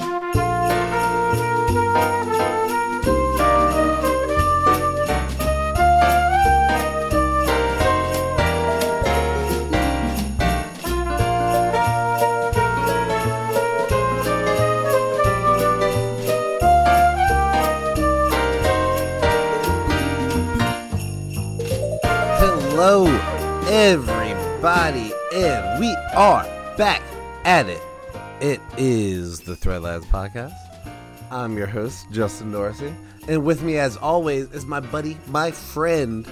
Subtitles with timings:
[0.00, 0.14] Hello,
[23.68, 26.44] everybody, and we are
[26.76, 27.02] back
[27.44, 27.87] at it.
[28.40, 30.54] It is the Thread Lads podcast.
[31.28, 32.94] I'm your host, Justin Dorsey,
[33.26, 36.24] and with me, as always, is my buddy, my friend,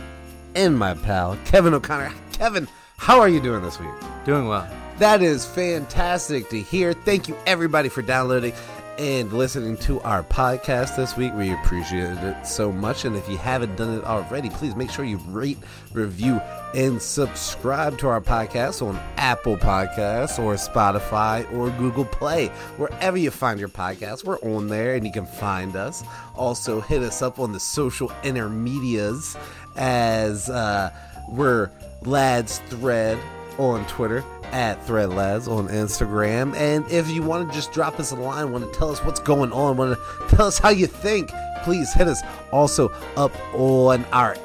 [0.54, 2.12] and my pal, Kevin O'Connor.
[2.32, 3.90] Kevin, how are you doing this week?
[4.24, 4.70] Doing well.
[5.00, 6.92] That is fantastic to hear.
[6.92, 8.52] Thank you, everybody, for downloading
[8.98, 11.34] and listening to our podcast this week.
[11.34, 13.04] We appreciate it so much.
[13.04, 15.58] And if you haven't done it already, please make sure you rate,
[15.92, 16.40] review,
[16.74, 22.48] and subscribe to our podcast on Apple Podcasts or Spotify or Google Play.
[22.76, 26.02] Wherever you find your podcast, we're on there and you can find us.
[26.34, 29.38] Also, hit us up on the social intermedias
[29.76, 30.90] as uh,
[31.28, 31.70] we're
[32.02, 33.18] Lads Thread
[33.58, 36.54] on Twitter, at Thread Lads on Instagram.
[36.56, 39.20] And if you want to just drop us a line, want to tell us what's
[39.20, 41.30] going on, want to tell us how you think,
[41.64, 44.36] please hit us also up on our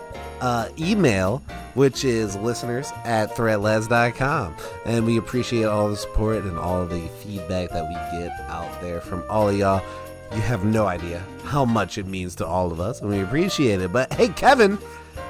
[0.42, 1.42] uh, email,
[1.76, 4.56] which is listeners at threadlads.com.
[4.86, 9.00] And we appreciate all the support and all the feedback that we get out there
[9.02, 9.82] from all of y'all.
[10.34, 13.82] You have no idea how much it means to all of us, and we appreciate
[13.82, 13.92] it.
[13.92, 14.78] But hey, Kevin,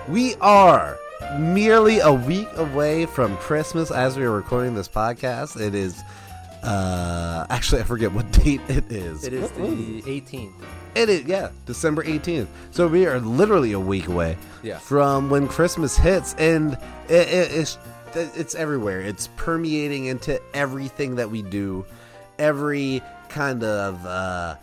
[0.08, 0.98] we are
[1.38, 5.60] merely a week away from Christmas as we are recording this podcast.
[5.60, 6.02] It is
[6.64, 9.24] uh actually I forget what date it is.
[9.26, 10.54] It is the 18th.
[10.96, 12.48] It is yeah, December 18th.
[12.72, 14.78] So we are literally a week away Yeah.
[14.80, 16.74] from when Christmas hits and
[17.08, 17.78] it, it, it's
[18.14, 19.00] it's everywhere.
[19.02, 21.86] It's permeating into everything that we do.
[22.40, 24.56] Every kind of uh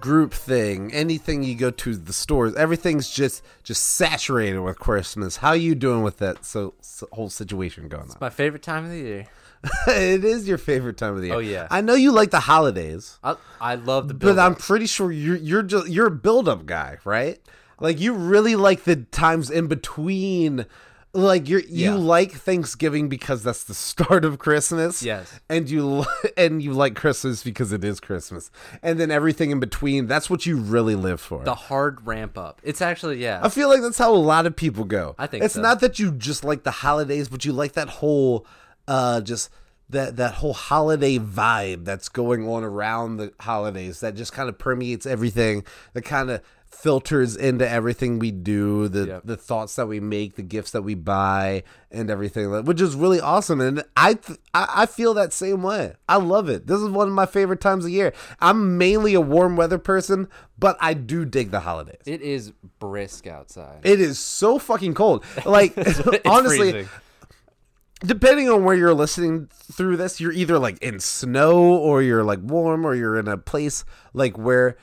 [0.00, 5.36] group thing anything you go to the stores everything's just just saturated with christmas.
[5.36, 8.08] How you doing with that so, so whole situation going on?
[8.08, 9.26] it's My favorite time of the year.
[9.86, 11.36] it is your favorite time of the year.
[11.36, 11.68] Oh, yeah.
[11.70, 13.18] i know you like the holidays.
[13.24, 16.98] I, I love the but i'm pretty sure you're you're just you're a build-up guy
[17.04, 17.40] right?
[17.80, 20.66] Like you really like the times in between
[21.14, 21.94] like you're you Yeah.
[21.94, 25.40] like thanksgiving because that's the start of christmas Yes.
[25.48, 26.04] and you
[26.36, 28.50] and you like christmas because it is christmas
[28.82, 32.60] and then everything in between that's what you really live for the hard ramp up.
[32.64, 33.40] It's actually yeah.
[33.42, 35.14] I feel like that's how a lot of people go.
[35.18, 35.62] I think it's so.
[35.62, 38.46] not that you just like the holidays, but you like that whole,
[38.88, 39.50] uh, just
[39.90, 44.00] that that whole holiday vibe that's going on around the holidays.
[44.00, 45.64] That just kind of permeates everything.
[45.92, 46.40] That kind of
[46.74, 48.88] filters into everything we do.
[48.88, 49.22] The Yep.
[49.24, 53.20] the thoughts that we make, the gifts that we buy, and everything, which is really
[53.20, 53.60] awesome.
[53.60, 55.94] And I th- I, feel that same way.
[56.08, 56.66] I love it.
[56.66, 58.12] This is one of my favorite times of year.
[58.40, 62.02] I'm mainly a warm weather person, but I do dig the holidays.
[62.06, 63.80] it is brisk outside.
[63.82, 65.24] It is so fucking cold.
[65.44, 65.74] Like
[66.24, 66.88] honestly, freezing.
[68.04, 72.40] depending on where you're listening through this, you're either like in snow or you're like
[72.42, 74.76] warm or you're in a place like where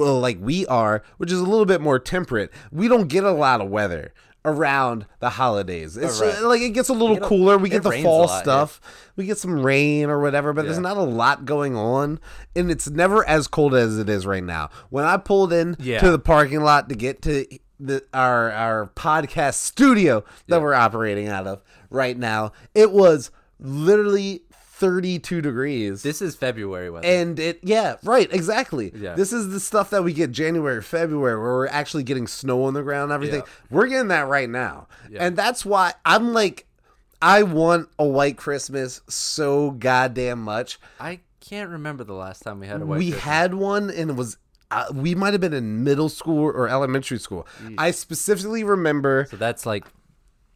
[0.00, 2.50] well like we are, which is a little bit more temperate.
[2.72, 4.12] We don't get a lot of weather
[4.44, 5.98] around the holidays.
[5.98, 6.40] It's right.
[6.42, 7.58] like it gets a little get a- cooler.
[7.58, 8.42] We get the fall lot, yeah.
[8.42, 8.80] stuff.
[9.16, 12.18] We get some rain or whatever, but there's not a lot going on
[12.56, 14.70] and it's never as cold as it is right now.
[14.88, 16.00] When I pulled in Yeah.
[16.00, 17.46] to the parking lot to get to
[17.78, 20.62] the our our podcast studio that Yeah.
[20.62, 24.42] we're operating out of right now, it was literally
[24.80, 26.02] 32 degrees.
[26.02, 27.06] This is February weather.
[27.06, 28.90] and it yeah, right, exactly.
[28.94, 29.14] Yeah.
[29.14, 32.72] This is the stuff that we get January, February where we're actually getting snow on
[32.74, 33.40] the ground and everything.
[33.40, 33.52] Yeah.
[33.70, 34.88] We're getting that right now.
[35.10, 35.24] Yeah.
[35.26, 36.66] And that's why I'm like
[37.22, 40.78] I want a white Christmas so goddamn much.
[40.98, 42.98] I can't remember the last time we had a white.
[42.98, 43.22] we Christmas.
[43.24, 44.38] had one and it was
[44.70, 47.46] uh, we might have been in middle school or elementary school.
[47.76, 49.84] I specifically remember So that's like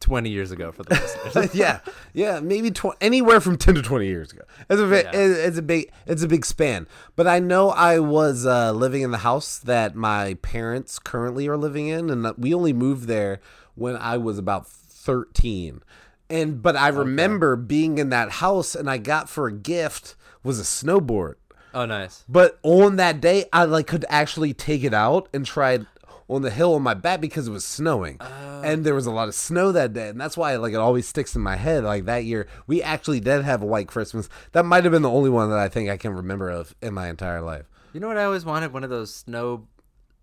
[0.05, 1.55] 20 years ago for the listeners.
[1.55, 1.79] yeah,
[2.13, 4.43] yeah, maybe tw- anywhere from ten to twenty years ago.
[4.69, 5.19] It's a bit, Yeah.
[5.19, 6.87] it- it's a big, it's a big span.
[7.15, 11.57] But I know I was uh, living in the house that my parents currently are
[11.57, 13.39] living in, and we only moved there
[13.73, 15.81] when I was about thirteen.
[16.29, 20.59] And but I remember being in that house, and I got for a gift was
[20.59, 21.35] a snowboard.
[21.73, 22.23] oh, nice.
[22.29, 25.85] But on that day, I like could actually take it out and try it
[26.27, 28.61] on the hill on my back because it was snowing, oh.
[28.63, 31.07] and there was a lot of snow that day, and that's why like it always
[31.07, 31.83] sticks in my head.
[31.83, 34.27] Like that year, we actually did have a white Christmas.
[34.53, 36.93] That might have been the only one that I think I can remember of in
[36.93, 37.65] my entire life.
[37.93, 38.73] You know what I always wanted?
[38.73, 39.67] One of those snow,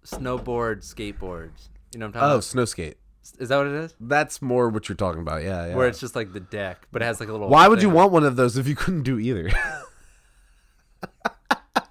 [0.05, 1.69] snowboard skateboards.
[1.93, 2.37] You know what I'm talking Oh, about?
[2.37, 2.97] Oh, snow skate.
[3.39, 3.95] Is that what it is?
[4.01, 5.43] That's more what you're talking about.
[5.45, 5.75] Yeah, yeah.
[5.77, 7.49] Where it's just like the deck, but it has like a little.
[7.49, 7.95] Why would you thing.
[7.97, 9.51] want one of those if you couldn't do either?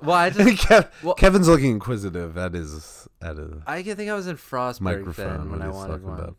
[0.04, 2.34] Well, I just Kev- well- Kevin's looking inquisitive.
[2.34, 5.38] That is that is I can think I was in Frostburg microphone.
[5.38, 6.20] then when what I he's wanted talking one.
[6.20, 6.36] about.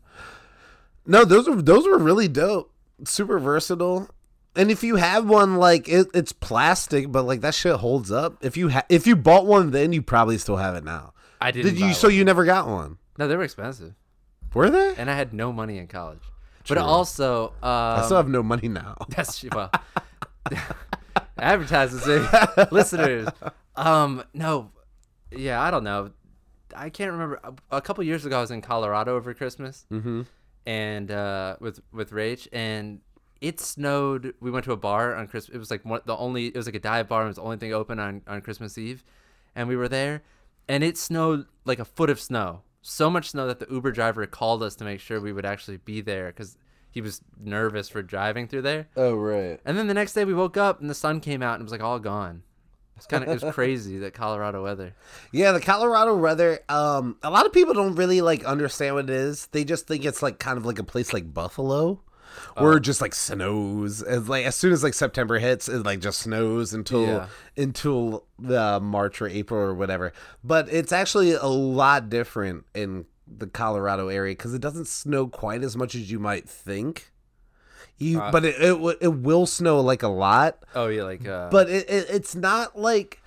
[1.05, 2.71] No, those were those were really dope.
[3.05, 4.09] Super versatile.
[4.55, 8.37] And if you have one, like it, it's plastic, but like that shit holds up.
[8.45, 11.13] If you ha- if you bought one, then you probably still have it now.
[11.41, 11.71] I didn't.
[11.73, 11.87] Did you?
[11.87, 12.15] buy So one.
[12.15, 12.97] you never got one?
[13.17, 13.93] No, they were expensive,
[14.53, 14.93] Were they?
[14.95, 16.21] and I had no money in college.
[16.63, 16.75] True.
[16.75, 18.95] But also, um, I still have no money now.
[19.09, 19.69] That's well.
[21.37, 22.65] advertisers, eh?
[22.71, 23.27] listeners.
[23.75, 24.71] Um, no,
[25.31, 26.11] yeah, I don't know.
[26.75, 27.39] I can't remember.
[27.43, 30.21] A, a couple years ago, I was in Colorado over Christmas, Mm-hmm.
[30.65, 33.01] and uh, with with Rach, and
[33.41, 34.33] it snowed.
[34.39, 35.55] We went to a bar on Christmas.
[35.55, 36.47] It was like one, the only.
[36.47, 37.23] It was like a dive bar.
[37.23, 39.03] It was the only thing open on on Christmas Eve,
[39.55, 40.23] and we were there,
[40.67, 42.61] and it snowed like a foot of snow.
[42.81, 45.77] So much snow that the Uber driver called us to make sure we would actually
[45.77, 46.57] be there because
[46.91, 48.87] he was nervous for driving through there.
[48.97, 49.59] Oh right.
[49.65, 51.63] And then the next day we woke up and the sun came out and it
[51.63, 52.43] was like all gone.
[53.03, 54.95] It's kind of it was crazy that Colorado weather.
[55.33, 56.59] Yeah, the Colorado weather.
[56.69, 59.47] Um, a lot of people don't really like understand what it is.
[59.47, 61.99] They just think it's like kind of like a place like Buffalo,
[62.57, 64.01] where it just like snows.
[64.01, 67.27] It's like as soon as like September hits, it like just snows until Yeah.
[67.57, 70.13] until the March or April or whatever.
[70.41, 75.61] But it's actually a lot different in the Colorado area because it doesn't snow quite
[75.61, 77.11] as much as you might think.
[77.99, 81.49] You, Uh, but it, it it will snow like a lot Oh yeah, like uh,
[81.49, 83.21] but it, it it's not like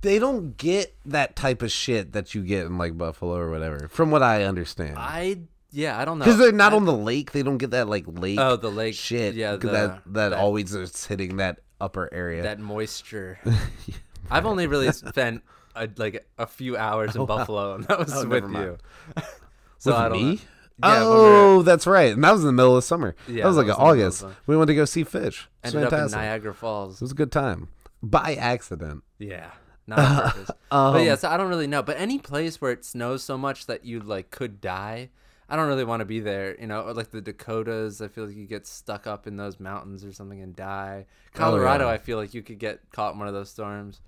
[0.00, 3.88] they don't get that type of shit that you get in like Buffalo or whatever,
[3.88, 4.96] from what I understand.
[4.98, 5.38] I
[5.72, 7.88] yeah I don't know Because they're not I- on the lake, they don't get that
[7.88, 9.34] like lake oh the lake shit.
[9.34, 12.42] yeah the, that, that that always is hitting that upper area.
[12.42, 13.38] that moisture.
[14.30, 15.42] I've only really spent
[15.74, 18.76] a, like a few hours in Buffalo and that was Oh, with you.
[19.78, 20.34] so With I don't me?
[20.34, 20.40] know.
[20.82, 22.12] Yeah, we oh, were- that's right.
[22.12, 23.14] And that was in the middle of summer.
[23.26, 24.38] Yeah, that was that like was in in the middle of August.
[24.46, 25.46] We went to go see Phish.
[25.64, 26.18] Ended up in fantastic.
[26.20, 27.68] Niagara It was a good time.
[28.02, 29.02] By accident.
[29.18, 29.50] Yeah,
[29.86, 30.50] not on purpose.
[30.70, 31.82] Um, but yeah, so I don't really know.
[31.82, 35.10] But any place where it snows so much that you like could die,
[35.48, 36.56] I don't really want to be there.
[36.60, 39.58] You know, or like the Dakotas, I feel like you get stuck up in those
[39.58, 41.06] mountains or something and die.
[41.34, 41.94] Colorado, Oh, yeah.
[41.94, 44.00] I feel like you could get caught in one of those storms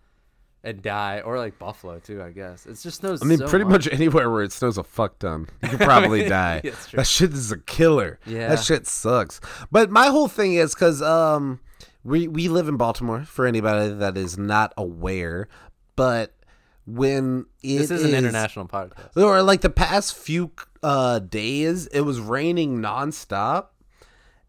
[0.63, 2.23] and die, or like Buffalo too.
[2.23, 3.23] I guess it just snows.
[3.23, 6.29] I mean, so pretty much anywhere where it snows a fuck ton, you could probably
[6.29, 6.61] die.
[6.63, 6.73] True.
[6.95, 8.19] That shit is a killer.
[8.27, 8.49] Yeah.
[8.49, 9.41] that shit sucks.
[9.73, 11.61] But my whole thing is because um,
[12.05, 13.25] we we live in Baltimore.
[13.25, 15.49] For anybody that is not aware,
[15.97, 16.35] but
[16.87, 19.17] when it This is an international podcast.
[19.17, 20.51] or like the past few
[20.83, 23.67] uh days, it was raining nonstop.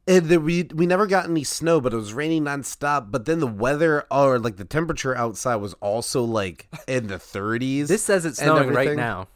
[0.07, 3.11] And the, we we never got any snow, but it was raining nonstop.
[3.11, 7.87] But then the weather or like the temperature outside was also like in the 30s.
[7.87, 9.27] This says it's snowing right now,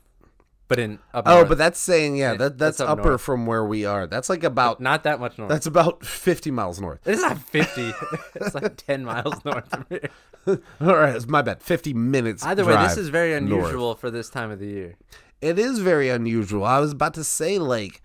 [0.68, 1.50] but in up Oh, north.
[1.50, 3.22] but that's saying yeah, that that's, that's up upper north.
[3.22, 4.08] from where we are.
[4.08, 5.50] That's like about not that much north.
[5.50, 7.00] that's about 50 miles north.
[7.08, 7.92] It's not fifty.
[8.36, 10.10] it's like ten miles north from here.
[10.82, 11.62] All right, it's my bad.
[11.62, 12.44] 50 minutes.
[12.44, 13.66] Either way, this is very north.
[13.66, 14.96] unusual for this time of the year.
[15.42, 16.64] It is very unusual.
[16.64, 18.02] I was about to say like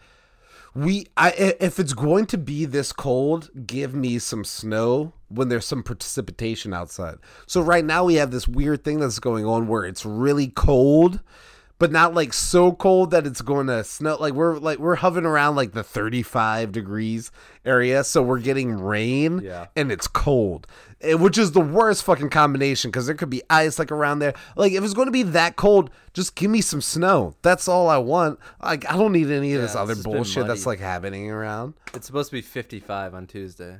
[0.74, 1.30] we I
[1.60, 6.72] if it's going to be this cold, give me some snow when there's some precipitation
[6.72, 7.16] outside.
[7.46, 11.20] So right now we have this weird thing that's going on where it's really cold,
[11.80, 14.16] but not like so cold that it's going to snow.
[14.20, 17.32] Like we're like we're hovering around like the 35 degrees
[17.64, 19.66] area, so we're getting rain Yeah.
[19.74, 20.66] and it's cold.
[21.00, 24.34] Eh, Which is the worst fucking combination because there could be ice like around there.
[24.56, 27.34] Like if it's going to be that cold, just give me some snow.
[27.42, 28.38] That's all I want.
[28.62, 31.30] Like I don't need any of this other it's just been bullshit that's like happening
[31.30, 31.74] around.
[31.94, 33.78] It's supposed to be 55 on Tuesday.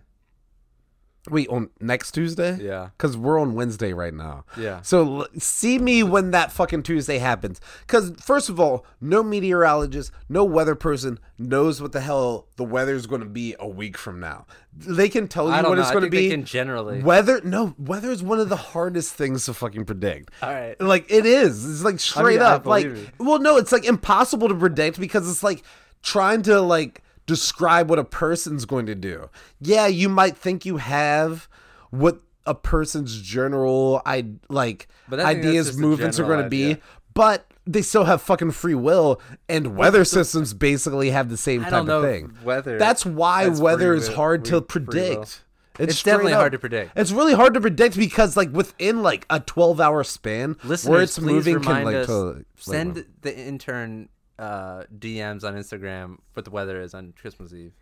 [1.29, 2.57] Wait, on next Tuesday?
[2.59, 2.91] Yeah.
[2.97, 4.45] Because we're on Wednesday right now.
[4.57, 4.81] Yeah.
[4.81, 7.61] So l- see me when that fucking Tuesday happens.
[7.87, 12.95] Because first of all, no meteorologist, no weather person knows what the hell the weather
[12.95, 14.47] is going to be a week from now.
[14.75, 15.81] They can tell you what know.
[15.83, 16.31] it's going to they be.
[16.31, 17.03] can generally.
[17.03, 20.31] Weather, no, weather is one of the hardest things to fucking predict.
[20.43, 20.81] All right.
[20.81, 21.69] Like it is.
[21.71, 22.65] It's like straight I up.
[22.65, 25.63] Like, believe well, no, it's like impossible to predict because it's like
[26.03, 29.31] trying to like describe what a person's going to do.
[29.61, 31.49] Yeah, you might think you have
[31.91, 36.79] what a person's general I like ideas, movements are going to be, idea.
[37.15, 41.65] but they still have fucking free will, and weather systems basically have the same I
[41.65, 42.37] type don't know of thing.
[42.43, 45.15] weather That's why has weather is will- hard to free- free will.
[45.17, 45.45] predict.
[45.79, 46.41] It's straight definitely up.
[46.41, 46.93] hard to predict.
[46.97, 51.19] It's really hard to predict because, like, within like a twelve-hour span, Listeners, where it's
[51.21, 52.07] moving can like us.
[52.07, 54.09] totally like, send the intern
[54.41, 57.73] uh, DMs on Instagram what the weather is on Christmas Eve.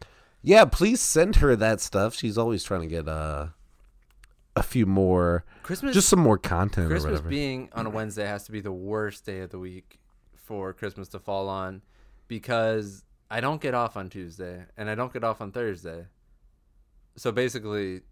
[0.42, 2.14] Yeah, please send her that stuff.
[2.14, 3.48] She's always trying to get uh,
[4.56, 8.52] a few more, Christmas, just some more content Christmas being on a Wednesday has to
[8.52, 9.98] be the worst day of the week
[10.34, 11.82] for Christmas to fall on
[12.26, 16.06] because I don't get off on Tuesday and I don't get off on Thursday.
[17.16, 18.02] So basically,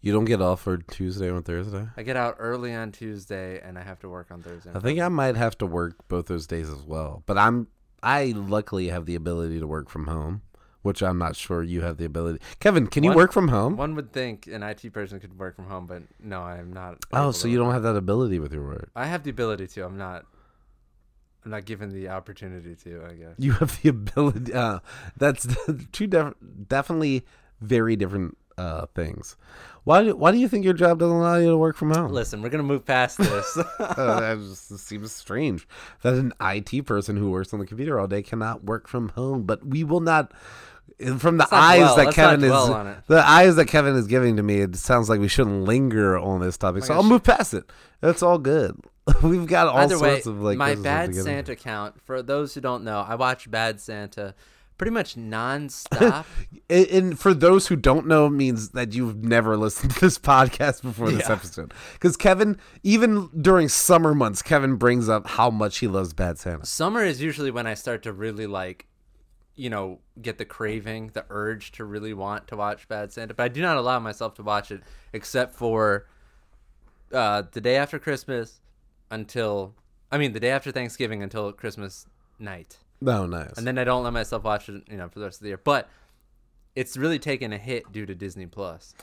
[0.00, 1.86] You don't get off for Tuesday or Thursday.
[1.96, 4.70] I get out early on Tuesday and I have to work on Thursday.
[4.74, 7.22] I think I might have to work both those days as well.
[7.26, 7.66] But I'm
[8.02, 10.42] I luckily have the ability to work from home,
[10.82, 12.40] which I'm not sure you have the ability.
[12.60, 13.76] Kevin, can you One- work from home?
[13.76, 16.98] One would think an IT person could work from home, but no, I'm not.
[17.12, 17.48] Oh, able so to.
[17.50, 18.90] you don't have that ability with your work.
[18.94, 19.84] I have the ability to.
[19.84, 20.24] I'm not.
[21.44, 23.04] I'm not given the opportunity to.
[23.08, 23.34] I guess.
[23.38, 24.52] You have the ability.
[24.52, 24.80] Uh,
[25.16, 25.46] that's
[25.92, 26.34] two def-
[26.68, 27.24] definitely
[27.60, 29.36] very different uh, things.
[29.84, 30.02] Why?
[30.04, 32.10] Do, why do you think your job doesn't allow you to work from home?
[32.12, 33.56] Listen, we're gonna move past this.
[33.78, 35.66] uh, that just seems strange
[36.02, 39.44] that an IT person who works on the computer all day cannot work from home.
[39.44, 40.32] But we will not.
[41.18, 42.98] From the Let's eyes dwell- that let's Kevin is, dwell on it.
[43.06, 46.40] the eyes that Kevin is giving to me, it sounds like we shouldn't linger on
[46.40, 46.84] this topic.
[46.84, 47.64] so my I'll move past it.
[48.02, 48.80] It's all good.
[49.22, 51.22] We've got all Either way, sorts of like my Bad to.
[51.22, 52.00] Santa account.
[52.00, 54.34] For those who don't know, I watch Bad Santa
[54.78, 56.24] pretty much nonstop.
[56.68, 60.82] And- for those who don't know, it means that you've never listened to this podcast
[60.82, 61.34] before this Yeah.
[61.34, 61.72] episode.
[61.94, 66.66] Because Kevin, even during summer months, Kevin brings up how much he loves Bad Santa.
[66.66, 68.86] Summer is usually when I start to really like,
[69.54, 73.32] you know, get the craving, the urge to really want to watch Bad Santa.
[73.34, 76.06] But I do not allow myself to watch it except for
[77.12, 78.60] uh, the day after Christmas
[79.10, 79.74] until,
[80.10, 82.06] I mean, the day after Thanksgiving until Christmas
[82.38, 82.78] night.
[83.04, 83.52] Oh, nice.
[83.56, 85.48] And then I don't let myself watch it, you know, for the rest of the
[85.48, 85.60] year.
[85.62, 85.88] But
[86.74, 88.94] it's really taken a hit due to Disney Plus.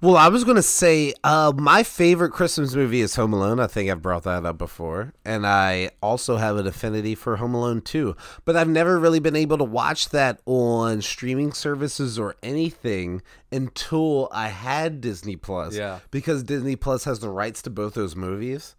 [0.00, 3.60] Well, I was gonna say uh, my favorite Christmas movie is Home Alone.
[3.60, 7.54] I think I've brought that up before, and I also have an affinity for Home
[7.54, 8.16] Alone too.
[8.44, 13.22] But I've never really been able to watch that on streaming services or anything
[13.52, 15.76] until I had Disney Plus.
[15.76, 16.00] Yeah.
[16.10, 18.74] because Disney Plus has the rights to both those movies.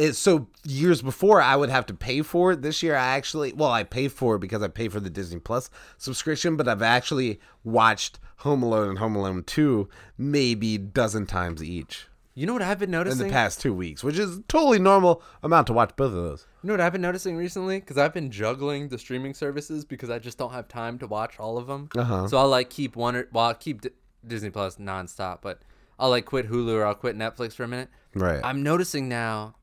[0.00, 2.62] It, so years before I would have to pay for it.
[2.62, 5.38] This year I actually well I pay for it because I pay for the Disney
[5.40, 11.26] Plus subscription, but I've actually watched Home Alone and Home Alone 2 maybe a dozen
[11.26, 14.40] times each You know what I've been noticing in the past 2 weeks, which is
[14.48, 16.46] totally normal amount to watch both of those.
[16.62, 17.80] You know what I've been noticing recently?
[17.80, 21.38] Because I've been juggling the streaming services because I just don't have time to watch
[21.38, 21.90] all of them.
[21.94, 22.26] Uh-huh.
[22.28, 23.90] So I'll like keep one or well, I'll keep D-
[24.26, 25.60] Disney Plus nonstop, but
[25.98, 27.90] I'll like quit Hulu or I'll quit Netflix for a minute.
[28.14, 28.40] Right.
[28.42, 29.56] I'm noticing now.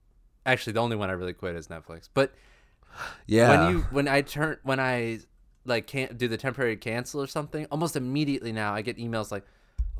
[0.47, 2.07] Actually, the only one I really quit is Netflix.
[2.13, 2.33] But
[3.27, 3.65] yeah.
[3.65, 5.19] when you when I turn when I
[5.65, 9.43] like can't do the temporary cancel or something, almost immediately now I get emails like,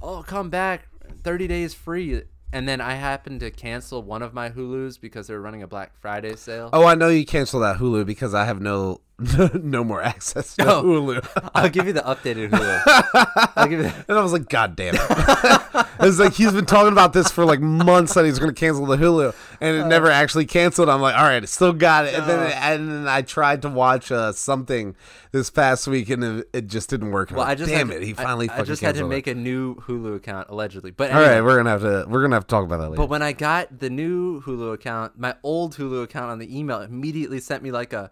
[0.01, 0.87] "Oh, come back,
[1.23, 2.23] 30 days free."
[2.53, 5.67] And then I happen to cancel one of my Hulus because they were running a
[5.67, 6.69] Black Friday sale.
[6.71, 9.01] Oh, I know you canceled that Hulu because I have no
[9.53, 10.81] no more access to Oh.
[10.83, 11.49] Hulu.
[11.53, 13.51] I'll give you the updated Hulu.
[13.57, 13.87] I'll give you.
[13.87, 15.01] The, And I was like, God damn it.
[15.99, 18.85] it's like he's been talking about this for like months that he's going to cancel
[18.85, 20.89] the Hulu, and it never actually canceled.
[20.89, 22.13] I'm like, all right, I still got it.
[22.13, 24.95] And then, and then I tried to watch uh, something
[25.31, 27.31] this past week, and it, it just didn't work.
[27.31, 29.07] Well, like, I just damn it, to- he I- finally I, fucking just had to
[29.07, 29.31] make it.
[29.37, 30.91] a new Hulu account allegedly.
[30.91, 32.89] But All anyway, right, we're gonna have to we're gonna have to talk about that
[32.89, 32.97] later.
[32.97, 36.81] But when I got the new Hulu account, my old Hulu account on the email
[36.81, 38.09] immediately sent me like a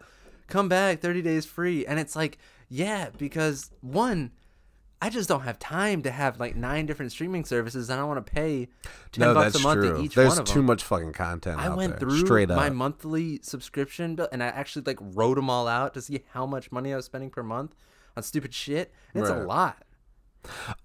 [0.48, 1.86] come back 30 days free.
[1.86, 2.38] And it's like,
[2.70, 4.32] yeah, because one,
[5.06, 7.92] I just don't have time to have like nine different streaming services.
[7.92, 8.70] and I don't want to pay
[9.12, 9.98] 10 no, bucks that's a month true.
[9.98, 10.66] to each There's one of too them.
[10.66, 11.60] much fucking content.
[11.60, 12.58] I out went there, through straight up.
[12.58, 16.48] my monthly subscription bill and I actually like wrote them all out to see how
[16.48, 17.76] much money I was spending per month
[18.18, 18.92] on stupid shit.
[19.14, 19.78] And It's a lot.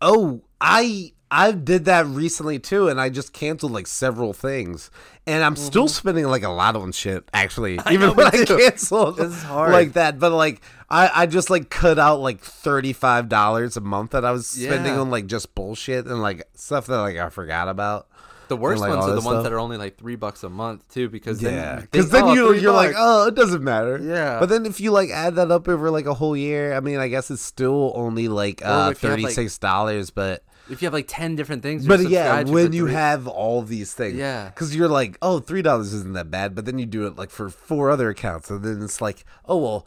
[0.02, 4.90] Oh, I I did that recently too, and I just canceled like several things,
[5.26, 7.22] and I'm still spending like a lot on shit.
[7.32, 8.00] Actually, even Mm-hmm.
[8.00, 9.72] know, when I canceled, This is hard.
[9.72, 10.18] like that.
[10.18, 14.24] But like I I just like cut out like thirty five dollars a month that
[14.24, 15.00] I was spending Yeah.
[15.00, 18.08] on like just bullshit and like stuff that like I forgot about.
[18.48, 20.48] The worst like, ones are the this ones that are only like three bucks a
[20.50, 23.28] month too, because Yeah, then because you then think, you "Oh, three you're like, oh,
[23.28, 24.00] it doesn't matter.
[24.02, 24.40] Yeah.
[24.40, 26.98] But then if you like add that up over like a whole year, I mean,
[26.98, 30.42] I guess it's still only like uh, you thirty like- dollars, but.
[30.70, 33.92] If you have like 10 different things But yeah, when you three- have all these
[33.94, 34.46] things, Yeah.
[34.46, 37.30] because you're like, oh, three dollars isn't that bad, but then you do it like
[37.30, 39.86] for four other accounts, and then it's like, oh well,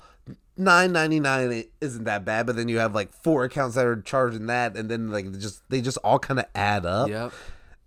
[0.57, 4.01] nine ninety nine isn't that bad, but then you have like four accounts that are
[4.01, 7.31] charging that, and then like just they just all kind of add up, yep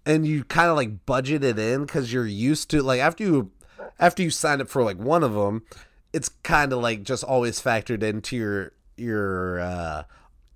[0.09, 3.51] and you kind of like budget it in because you're used to like after you
[3.99, 5.65] after you sign up for like one of them,
[6.13, 10.05] it's kind of like just always factored into your your uh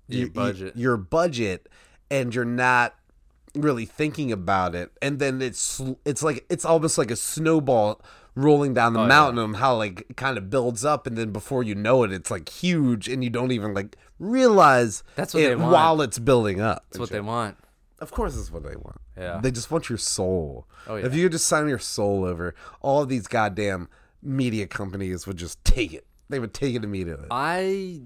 [0.07, 0.75] Your budget.
[0.77, 1.67] your budget
[2.11, 2.93] and you're not
[3.55, 4.91] really thinking about it.
[5.01, 8.01] And then it's it's like it's almost like a snowball
[8.35, 11.07] rolling down the Oh, mountain of how like it kind of builds up.
[11.07, 15.03] And then before you know it it's like huge and you don't even like realize
[15.15, 15.71] That's what it they want.
[15.73, 16.85] while it's building up.
[16.91, 17.57] That's what they want.
[17.99, 18.99] Of course that's what they want.
[19.17, 19.39] Yeah.
[19.43, 20.65] they just want your soul.
[20.87, 21.05] Oh, yeah.
[21.05, 23.89] if you could just sign your soul over all of these goddamn
[24.23, 26.05] media companies would just take it.
[26.29, 27.27] They would take it immediately.
[27.29, 28.01] I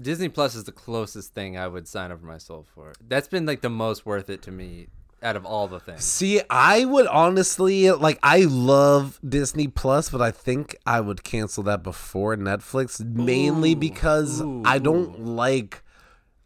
[0.00, 3.28] disney plus is the closest thing i would sign up for my soul for that's
[3.28, 4.88] been like the most worth it to me
[5.24, 6.04] out of all the things.
[6.04, 8.18] See, I would honestly like.
[8.22, 13.76] I love Disney Plus, but I think I would cancel that before Netflix, mainly Ooh,
[13.76, 15.82] because ooh, I don't like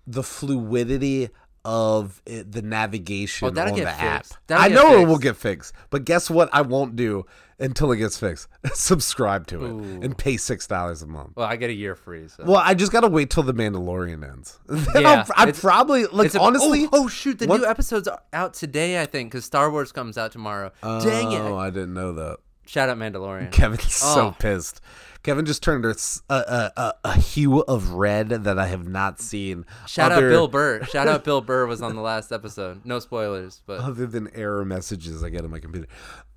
[0.06, 1.28] the fluidity
[1.64, 4.26] of it, the navigation Oh, on the app.
[4.46, 6.48] That'll I get know it will get fixed, but guess what?
[6.52, 7.26] I won't do
[7.60, 8.48] until it gets fixed.
[8.72, 10.00] Subscribe to it Ooh.
[10.02, 11.32] and pay six dollars a month.
[11.36, 12.28] Well, I get a year free.
[12.28, 12.44] So.
[12.44, 14.58] Well, I just gotta wait till the Mandalorian ends.
[14.68, 16.84] Then Yeah, I'll, I'd probably like a- honestly.
[16.86, 19.92] oh, oh, shoot, the what- new episode's are out today, I think, because Star Wars
[19.92, 20.70] comes out tomorrow.
[20.82, 21.40] Dang it!
[21.40, 22.38] Oh, I didn't know that.
[22.66, 23.50] Shout out Mandalorian.
[23.50, 24.36] Kevin's so Oh.
[24.38, 24.80] pissed.
[25.28, 29.66] Kevin just turned a a hue of red that I have not seen.
[29.86, 30.84] Shout other, out Bill Burr.
[30.84, 32.86] Shout out Bill Burr was on the last episode.
[32.86, 35.86] No spoilers, but Other than error messages I get on my computer.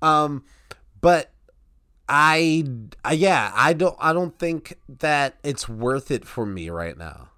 [0.02, 0.44] Um,
[1.00, 1.32] but
[2.06, 2.66] I,
[3.02, 7.30] I, yeah, I don't, I don't think that it's worth it for me right now.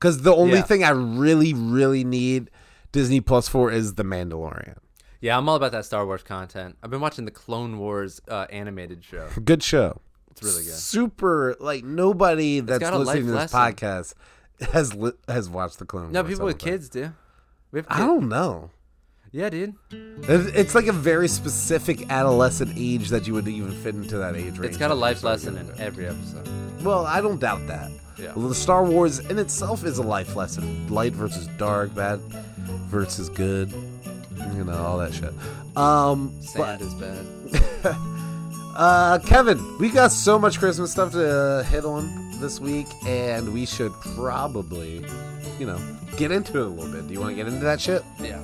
[0.00, 0.62] Because the only Yeah.
[0.62, 2.50] thing I really, really need
[2.90, 4.78] Disney Plus for is The Mandalorian.
[5.20, 6.76] yeah, I'm all about that Star Wars content.
[6.82, 9.28] I've been watching the Clone Wars uh, animated show.
[9.44, 10.00] Good show.
[10.32, 10.74] It's really good.
[10.74, 11.56] Super.
[11.60, 13.58] Like nobody that's listening to this lesson.
[13.60, 14.14] podcast
[14.72, 16.32] has li- has watched the Clone No, Wars.
[16.34, 16.72] people with think.
[16.72, 17.12] kids do.
[17.70, 18.70] We have I don't know.
[19.30, 19.74] Yeah, dude.
[19.90, 24.36] It- It's like a very specific adolescent age that you would even fit into that
[24.36, 24.66] age range.
[24.66, 26.46] It's got a life lesson in every episode.
[26.82, 27.90] Well, I don't doubt that.
[28.18, 28.34] Yeah.
[28.36, 30.86] Well, the Star Wars in itself is a life lesson.
[30.88, 32.18] Light versus dark, bad
[32.90, 33.70] versus good.
[34.54, 35.32] You know, all that shit.
[35.76, 37.96] Um, Sand but, is bad.
[38.76, 43.66] uh, Kevin, we got so much Christmas stuff to hit on this week, and we
[43.66, 45.04] should probably,
[45.58, 45.78] you know,
[46.16, 47.06] get into it a little bit.
[47.06, 48.02] Do you want to get into that shit?
[48.20, 48.40] Yeah.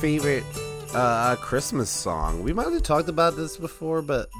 [0.00, 0.44] Favorite
[0.94, 2.42] uh, Christmas song?
[2.42, 4.30] We might have talked about this before, but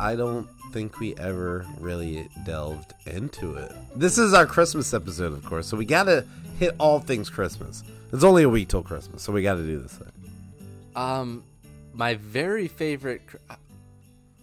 [0.00, 3.70] I don't think we ever really delved into it.
[3.94, 6.26] This is our Christmas episode, of course, so we gotta
[6.58, 7.84] hit all things Christmas.
[8.12, 10.12] It's only a week till Christmas, so we gotta do this thing.
[10.96, 11.44] Um,
[11.94, 13.22] my very favorite,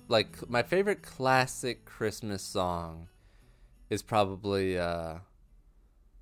[0.08, 3.10] like my favorite classic Christmas song,
[3.90, 5.16] is probably uh,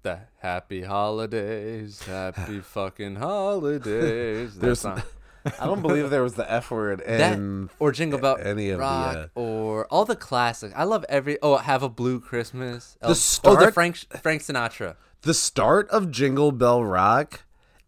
[0.06, 4.56] the Happy Holidays, Happy fucking Holidays.
[4.56, 5.02] There's- song.
[5.60, 8.80] I don't believe there was the F word That in or Jingle Bell any of
[8.80, 10.74] the, uh, or all the classics.
[10.76, 11.38] I love every.
[11.44, 12.98] Oh, Have a Blue Christmas.
[13.00, 14.96] The oh, oh, the start- Frank Frank Sinatra.
[15.22, 17.42] the start of Jingle Bell Rock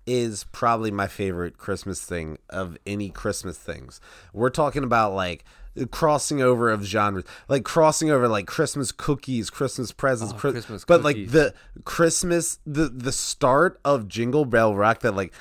[0.06, 4.00] is probably my favorite Christmas thing of any Christmas things.
[4.34, 5.44] We're talking about like
[5.92, 10.86] crossing over of genres, like crossing over like Christmas cookies, Christmas presents, Oh, Chri- Christmas
[10.86, 11.54] but like the
[11.86, 15.34] Christmas the the start of Jingle Bell Rock that like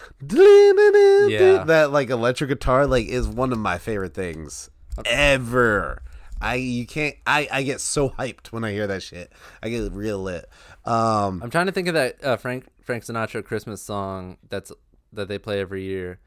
[1.29, 1.65] Yeah.
[1.65, 4.71] that like electric guitar like is one of my favorite things
[5.05, 6.03] ever.
[6.41, 9.33] I you can't I I get so hyped when I hear that shit.
[9.63, 10.47] I get real lit.
[10.85, 14.71] Um I'm trying to think of that uh, Frank Frank Sinatra Christmas song that's
[15.13, 16.19] that they play every year,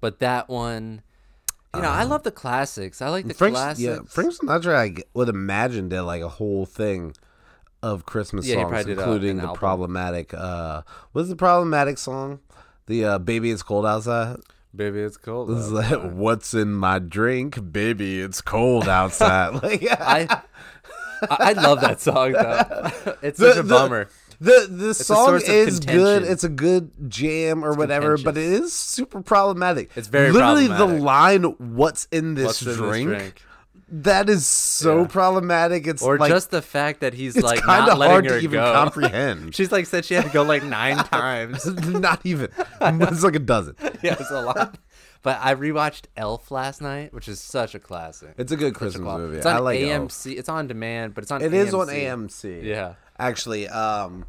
[0.00, 1.02] but that one,
[1.76, 3.00] you know, I love the classics.
[3.00, 3.80] I like the Frank, classics.
[3.80, 7.14] yeah, Frank Sinatra, I would imagine did like a whole thing
[7.82, 9.58] of Christmas Yeah, songs, including an the album.
[9.58, 10.34] problematic.
[10.34, 12.40] uh What's the problematic song?
[12.86, 14.36] The uh, "Baby It's Cold Outside."
[14.74, 15.50] Baby, it's cold.
[15.50, 15.72] Outside.
[16.02, 18.20] like, "What's in my drink, baby?
[18.20, 20.28] It's cold outside." like, I,
[21.22, 23.14] I I love that song though.
[23.22, 24.08] It's The- such a the- bummer.
[24.40, 26.22] The the a song is good.
[26.24, 29.90] It's a good jam or whatever, but it is super problematic.
[29.96, 33.08] It's very literally the line "What's in this, What's in this drink?
[33.08, 33.42] drink?
[33.88, 35.06] That is so Yeah.
[35.06, 35.86] problematic.
[35.86, 38.38] It's Or like, just the fact that he's like kind not of letting hard her
[38.38, 38.72] to even go.
[38.72, 39.54] comprehend.
[39.54, 41.64] She's like said she had to go like nine times.
[41.86, 42.48] Not even.
[42.80, 43.76] It's like a dozen.
[44.02, 44.76] yeah, it's a lot.
[45.22, 48.34] But I rewatched Elf last night, which is such a classic.
[48.38, 49.36] It's a good Such a Christmas movie.
[49.38, 50.26] It's on I like Elf.
[50.26, 51.40] It's on demand, but it's on.
[51.42, 51.66] It AMC.
[51.66, 52.64] is on AMC.
[52.64, 52.94] Yeah.
[53.18, 54.24] Actually, um,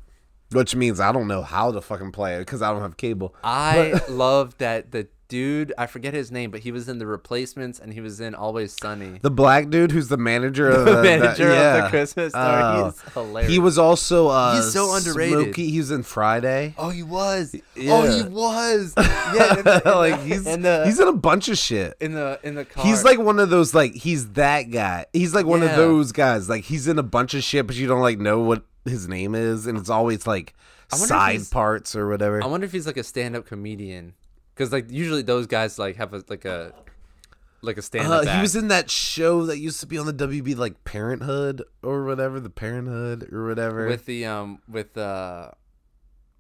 [0.52, 3.36] which means I don't know how to fucking play it because I don't have cable.
[3.44, 5.74] I love that the dude.
[5.78, 8.74] I forget his name, but he was in the Replacements and he was in Always
[8.82, 9.20] Sunny.
[9.22, 11.90] The black dude who's the manager of The the, manager that- of the.
[11.90, 12.42] Christmas store.
[12.44, 12.86] Oh.
[12.86, 13.52] He's hilarious.
[13.52, 15.44] He was also uh, He's so underrated.
[15.48, 15.70] Smokey.
[15.70, 16.74] He was in Friday.
[16.78, 17.54] Oh, he was.
[17.90, 18.94] Oh, he was.
[18.98, 19.58] Yeah.
[19.58, 21.98] in the- in like he's in the he's in a bunch of shit.
[22.00, 22.86] in the in the car.
[22.86, 25.08] He's like one of those like he's that guy.
[25.12, 26.48] He's like one of those guys.
[26.48, 29.36] Like he's in a bunch of shit, but you don't like know what his name
[29.36, 30.54] is, and it's always like
[30.90, 32.44] side parts or whatever.
[32.44, 34.14] I wonder if he's like a stand-up comedian,
[34.56, 36.74] because like usually those guys like have a like a
[37.62, 38.28] like a stand Uh, up.
[38.28, 42.06] he was in that show that used to be on the WB, like Parenthood or
[42.06, 43.88] whatever, the Parenthood or whatever.
[43.88, 45.52] with the um with uh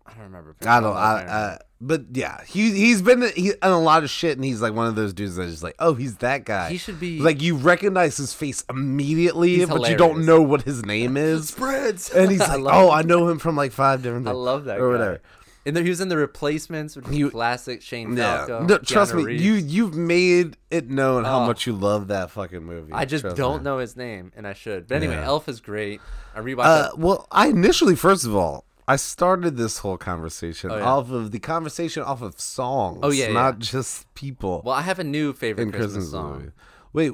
[0.07, 0.55] I don't remember.
[0.65, 0.99] I don't, I.
[1.27, 4.73] I, but yeah, he he's been he, in a lot of shit, and he's like
[4.73, 6.69] one of those dudes that's just like, oh, he's that guy.
[6.71, 10.85] he should be like you recognize his face immediately, but you don't know what his
[10.85, 11.49] name is.
[11.49, 12.91] spreads, And he's like, love oh.
[12.91, 14.97] I know him from like five different I love that or guy.
[14.97, 15.21] whatever.
[15.67, 18.65] And he was in the replacements, which was You- classic Shane Yeah, Falco.
[18.65, 19.43] no, trust Keanu me, Reeves.
[19.43, 21.45] you you've made it known how Oh.
[21.45, 22.93] much you love that fucking movie.
[22.93, 23.63] I just Trust don't me.
[23.65, 24.87] know his name, and I should.
[24.87, 25.25] But anyway, Yeah.
[25.25, 25.99] Elf is great.
[26.33, 30.77] I rewatched Uh, well, I initially, first of all, I started this whole conversation Oh,
[30.77, 30.85] yeah.
[30.85, 32.99] off of the conversation off of songs.
[33.03, 33.59] Oh, yeah, not yeah.
[33.71, 36.33] just people Well, I have a new favorite in Christmas, Christmas song.
[36.39, 36.51] movie.
[36.93, 37.11] Wait,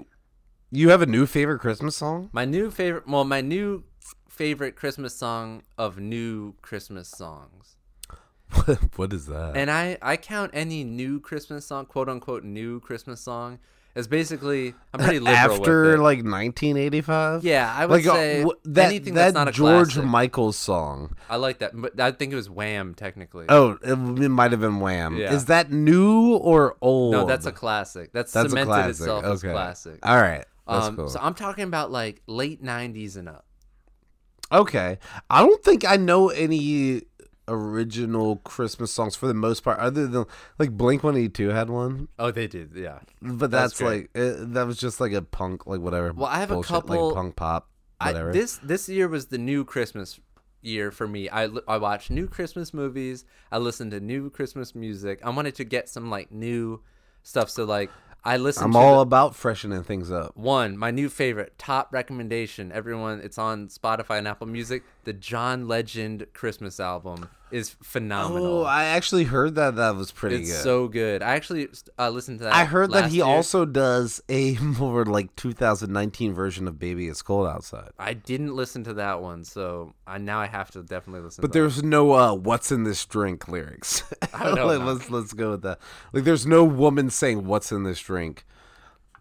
[0.71, 2.29] you have a new favorite Christmas song?
[2.31, 3.83] My new favorite, well, my new
[4.29, 7.75] favorite Christmas song of new Christmas songs.
[8.95, 9.55] what is that?
[9.57, 13.57] And I, I count any new Christmas song, quote unquote, new Christmas song,
[13.95, 16.03] as basically I'm pretty liberal After with it.
[16.03, 17.43] like 1985?
[17.43, 20.09] yeah, I would like uh, say wh- that anything that that's not a George classic.
[20.09, 21.15] Michael song.
[21.29, 23.45] I like that, but I think it was Wham technically.
[23.49, 25.17] Oh, it, it might have been Wham.
[25.17, 25.33] Yeah.
[25.33, 27.11] Is that new or old?
[27.11, 28.11] no, that's a classic.
[28.13, 28.89] That's, That's a cemented classic.
[29.01, 29.53] itself as Okay.
[29.53, 29.99] classic.
[30.03, 30.45] All right.
[30.65, 31.09] Um, cool.
[31.09, 33.45] So I'm talking about like late '90s and up.
[34.51, 34.99] Okay.
[35.29, 37.01] I don't think I know any
[37.47, 40.25] original Christmas songs for the most part, other than
[40.59, 42.99] like Blink 182 had one, Oh, they did, yeah.
[43.21, 46.13] but That's that's, like it, that was just like a punk, like whatever.
[46.13, 47.69] Well, I have a bullshit, couple- like punk pop,
[48.01, 48.29] whatever.
[48.29, 50.19] I, this this year was the new Christmas
[50.61, 51.29] year for me.
[51.29, 53.25] I I watched new Christmas movies.
[53.51, 55.19] I listened to new Christmas music.
[55.23, 56.81] I wanted to get some like new
[57.23, 57.49] stuff.
[57.49, 57.91] So like
[58.25, 58.65] I listened.
[58.65, 60.35] I'm to all the- about freshening things up.
[60.37, 62.71] one my new favorite top recommendation.
[62.71, 64.83] Everyone, it's on Spotify and Apple Music.
[65.03, 68.61] The John Legend Christmas album is phenomenal.
[68.61, 70.63] Oh, I actually heard that that was pretty it's good.
[70.63, 71.21] so good.
[71.21, 71.67] I actually
[71.99, 72.53] uh, listened to that.
[72.53, 73.25] I heard that he year.
[73.25, 78.83] also does a more like 2019 version of "Baby It's Cold Outside." I didn't listen
[78.85, 81.41] to that one, so I now I have to definitely listen.
[81.41, 81.59] But to that.
[81.59, 84.03] there's no uh, "What's in this drink" lyrics.
[84.33, 85.79] I don't know Like, let's let's go with that.
[86.11, 88.45] Like, there's no woman saying "What's in this drink"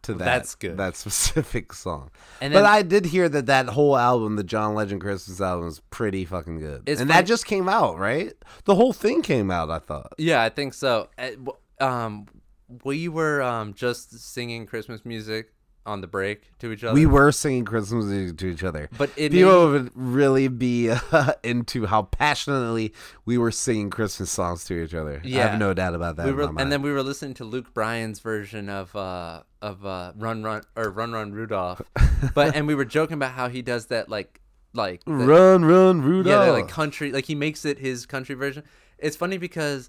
[0.03, 0.25] to that.
[0.25, 0.77] that's good.
[0.77, 2.11] That specific song.
[2.41, 5.81] And but I did hear that that whole album, the John Legend Christmas album, is
[5.91, 6.89] pretty fucking good.
[6.89, 8.33] And funny- that just came out, right?
[8.65, 9.71] The whole thing came out.
[9.71, 10.13] I thought.
[10.19, 11.09] Yeah, I think so.
[11.19, 11.31] Uh,
[11.85, 12.27] Um,
[12.85, 15.53] we were um just singing Christmas music
[15.85, 16.95] on the break to each other.
[16.95, 18.89] We were singing Christmas music to each other.
[18.97, 22.95] But it People made- would really be uh, into how passionately
[23.27, 25.21] we were singing Christmas songs to each other.
[25.25, 26.27] Yeah, I have no doubt about that.
[26.27, 30.13] we were, and then we were listening to Luke Bryan's version of uh of uh
[30.17, 31.81] Run Run or Run Run Rudolph,
[32.35, 34.41] but and we were joking about how he does that like
[34.75, 36.47] like the- run, run, Rudolph.
[36.47, 38.65] yeah like country like he makes it his country version.
[38.99, 39.89] It's funny because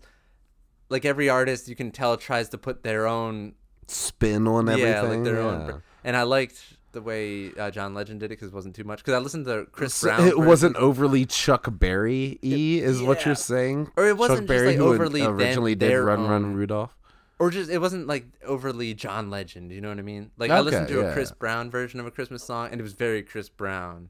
[0.89, 3.55] like every artist you can tell tries to put their own
[3.87, 4.91] spin on everything.
[4.91, 5.41] yeah like their yeah.
[5.41, 6.61] own and I liked
[6.93, 9.45] the way uh, John Legend did it because it wasn't too much because I listened
[9.45, 13.91] to Chris So Brown it wasn't overly Chuck Berry y, is what you're saying?
[13.97, 16.95] Or it wasn't Chuck just, Berry, like, who originally did Run Run Rudolph.
[17.39, 19.71] Or just it wasn't like overly John Legend.
[19.71, 20.31] You know what I mean?
[20.37, 21.13] Like I listened Okay, to a.
[21.13, 24.09] Chris Brown version of a Christmas song, and it was very Chris Brown.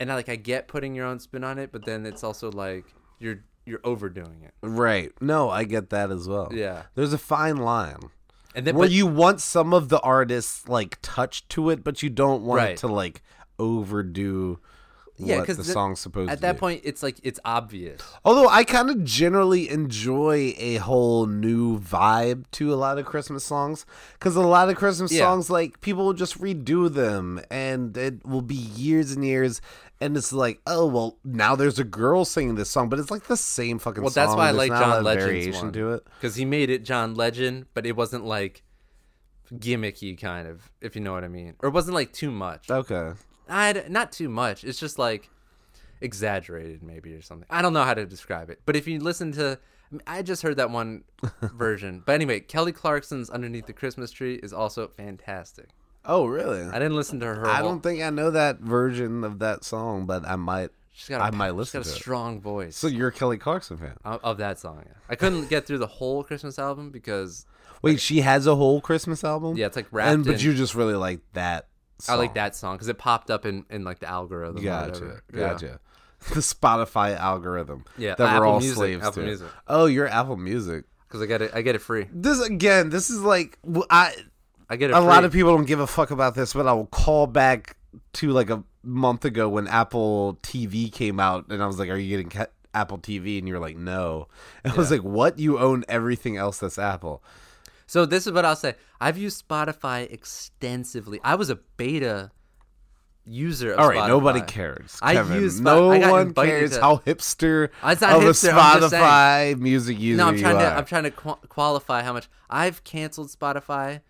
[0.00, 2.50] And I like I get putting your own spin on it, but then it's also
[2.52, 2.84] like
[3.18, 4.54] you're you're overdoing it.
[4.62, 5.12] Right.
[5.20, 6.48] No, I get that as well.
[6.52, 6.84] Yeah.
[6.94, 7.98] There's a fine line.
[8.54, 12.02] And then Where but, you want some of the artists like touch to it, but
[12.02, 12.70] you don't want Right.
[12.70, 13.22] it to like
[13.58, 14.58] overdo
[15.20, 16.60] Yeah, what the the- song's supposed at that be.
[16.60, 18.00] point it's like it's obvious.
[18.24, 23.44] Although I kind of generally enjoy a whole new vibe to a lot of Christmas
[23.44, 25.20] songs because a lot of Christmas Yeah.
[25.24, 29.60] songs, like people will just redo them and it will be years and years.
[30.00, 33.24] And it's like, oh well, now there's a girl singing this song, but it's like
[33.24, 34.20] the same fucking Well, song.
[34.20, 36.06] Well, that's why I like John Legend's variation one to it.
[36.20, 38.62] because he made it John Legend, but it wasn't like
[39.52, 42.70] gimmicky kind of, if you know what I mean, or it wasn't like too much.
[42.70, 43.12] Okay.
[43.48, 44.64] I not too much.
[44.64, 45.30] It's just like
[46.00, 47.46] exaggerated, maybe or something.
[47.50, 48.60] I don't know how to describe it.
[48.66, 49.58] But if you listen to,
[50.06, 51.04] I, just heard that one
[51.42, 52.02] version.
[52.04, 55.68] But anyway, Kelly Clarkson's "Underneath the Christmas Tree" is also fantastic.
[56.04, 56.62] Oh really?
[56.62, 57.46] I didn't listen to her.
[57.46, 60.70] I whole- don't think I know that version of that song, but I might.
[60.92, 61.98] She's got a, I might she's listen got a to it.
[62.00, 62.76] strong voice.
[62.76, 63.94] So you're a Kelly Clarkson fan?
[64.04, 64.82] of of that song.
[64.84, 64.92] Yeah.
[65.08, 67.46] I couldn't get through the whole Christmas album because
[67.82, 69.56] Wait, she has a whole Christmas album?
[69.56, 70.40] yeah, it's like wrapped and but in.
[70.40, 71.67] you just really like that.
[72.08, 74.58] I like that song because it popped up in, in like the algorithm.
[74.58, 75.22] or Gotcha.
[75.32, 75.38] Yeah.
[75.40, 75.80] gotcha.
[76.30, 77.84] The Spotify algorithm.
[77.96, 79.20] Yeah, that we're Apple all Music, slaves Apple to.
[79.22, 79.48] Music.
[79.68, 80.84] Oh, you're Apple Music.
[81.06, 82.06] Because I get it, I get it free.
[82.12, 82.90] This again.
[82.90, 83.56] This is like
[83.88, 84.14] I.
[84.68, 84.96] I get it.
[84.96, 87.76] A lot of people don't give a fuck about this, but I will call back
[88.14, 91.96] to like a month ago when Apple TV came out, and I was like, "Are
[91.96, 94.26] you getting Apple TV?" And you're like, "No."
[94.64, 95.38] And I was like, "What?
[95.38, 97.22] You own everything else that's Apple?"
[97.88, 98.74] So this is what I'll say.
[99.00, 101.18] I've used Spotify extensively.
[101.24, 102.30] I was a beta
[103.24, 104.08] user of All right, Spotify.
[104.08, 104.98] nobody cares.
[105.02, 108.54] I use no I one cares to- how hipster It's not of a hipster, saying.
[108.56, 110.76] Spotify music user No, I'm trying to are.
[110.78, 114.00] I'm trying to qu- qualify how much I've canceled Spotify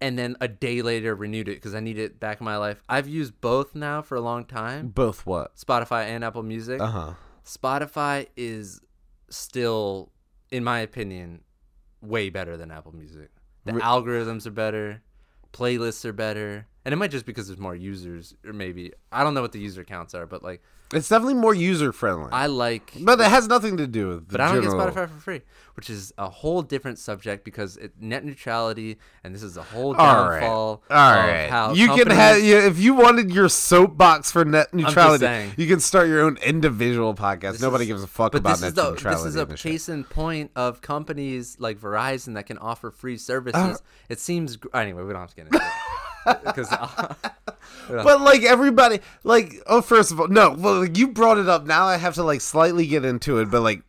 [0.00, 2.82] and then a day later renewed it because I need it back in my life.
[2.88, 5.56] I've used both now for a long time, Both what?
[5.56, 6.80] Spotify and Apple Music.
[6.80, 7.12] Uh huh.
[7.44, 8.80] Spotify is
[9.28, 10.10] still,
[10.50, 11.42] in my opinion,
[12.00, 13.30] way better than Apple Music.
[13.64, 15.02] The Re- algorithms are better,
[15.52, 19.34] playlists are better, and it might just because there's more users, or maybe I don't
[19.34, 22.30] know what the user counts are, but like It's definitely more user friendly.
[22.32, 22.92] I like.
[23.00, 24.28] but it has nothing to do with.
[24.28, 25.40] The but I don't general- get Spotify for free,
[25.74, 29.94] which is a whole different subject because it, net neutrality, and this is a whole
[29.94, 30.82] All right, downfall.
[30.90, 31.48] all of right.
[31.48, 35.52] how You can companies- have yeah, if you wanted your soapbox for net neutrality, saying.
[35.56, 37.52] you can start your own individual podcast.
[37.52, 39.22] This Nobody is- gives a fuck But about this net is the, neutrality.
[39.22, 39.72] this is a and shit.
[39.72, 43.60] case in point of companies like Verizon that can offer free services.
[43.60, 43.76] Uh,
[44.08, 45.04] it seems gr- anyway.
[45.04, 45.62] We don't have to get into it
[46.24, 46.68] because
[47.88, 50.54] But like everybody, like oh, first of all, no.
[50.56, 51.66] Well, like, you brought it up.
[51.66, 53.50] Now I have to like slightly get into it.
[53.50, 53.82] But like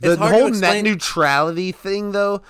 [0.00, 2.42] the It's hard to whole net neutrality thing, though,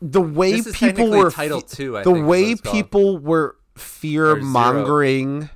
[0.00, 5.50] the way people were Title II, I the think way people were fear mongering,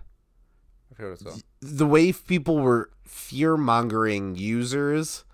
[1.60, 5.24] the way people were fear mongering users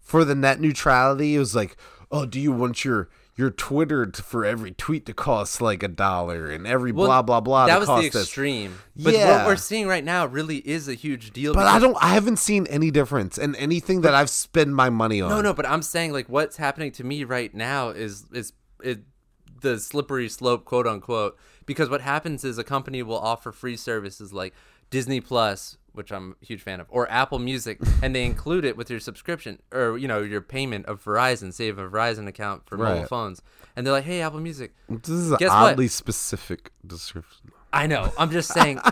[0.00, 1.76] for the net neutrality, it was like,
[2.10, 6.50] oh, do you want your your Twitter for every tweet to cost like a dollar
[6.50, 8.14] and every Well, blah blah blah that was the this?
[8.24, 8.78] extreme.
[8.96, 9.38] But Yeah.
[9.38, 11.54] what we're seeing right now really is a huge deal.
[11.54, 11.96] But I don't.
[12.02, 15.30] I haven't seen any difference in anything that I've spent my money on.
[15.30, 19.00] No, no, but I'm saying like what's happening to me right now is is it
[19.60, 21.38] the slippery slope, quote unquote.
[21.64, 24.52] Because what happens is a company will offer free services like
[24.92, 28.76] Disney Plus, which I'm a huge fan of, or Apple Music, and they include it
[28.76, 31.52] with your subscription or you know your payment of Verizon.
[31.52, 33.42] Say you have a Verizon account for mobile phones,
[33.74, 35.72] and they're like, "Hey, Apple Music, This is an Guess what?
[35.72, 37.50] oddly specific description.
[37.72, 38.12] I know.
[38.16, 38.78] I'm just saying.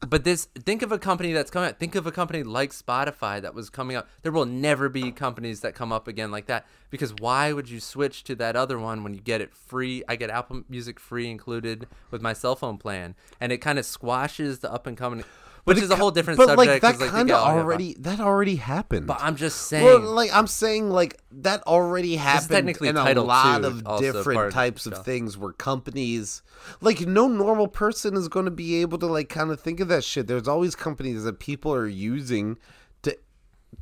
[0.00, 1.78] but this, think of a company that's coming up.
[1.78, 4.08] Think of a company like Spotify that was coming up.
[4.22, 6.66] There will never be companies that come up again like that.
[6.90, 10.04] Because why would you switch to that other one when you get it free?
[10.08, 13.16] I get Apple Music free included with my cell phone plan.
[13.40, 15.24] And it kind of squashes the up and coming,
[15.68, 16.58] which is a whole different but subject.
[16.68, 19.06] like that 'cause, like, you kind of already that already happened.
[19.06, 19.84] But I'm just saying.
[19.84, 24.84] well, like I'm saying, like that already happened technically in a lot of different types
[24.84, 26.42] the of things where companies,
[26.80, 29.88] like no normal person is going to be able to like kind of think of
[29.88, 30.26] that shit.
[30.26, 32.58] There's always companies that people are using
[33.02, 33.16] to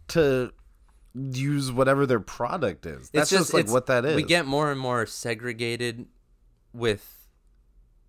[0.08, 0.52] to
[1.14, 3.08] use whatever their product is.
[3.10, 4.16] That's just, like what that is.
[4.16, 6.06] We get more and more segregated
[6.74, 7.15] with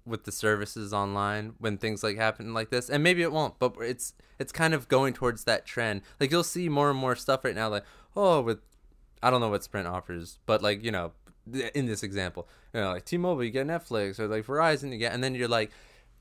[0.08, 3.76] with the services online when things like happen like this, and maybe it won't, but
[3.82, 6.02] it's it's kind of going towards that trend.
[6.20, 7.84] Like you'll see more and more stuff right now, like
[8.16, 8.60] oh, with
[9.22, 11.12] I don't know what Sprint offers, but like you know,
[11.76, 15.14] in this example, you know, like T-Mobile, you get Netflix, or like Verizon, you get,
[15.14, 15.72] and then you're like,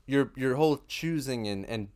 [0.05, 1.89] your your whole choosing and and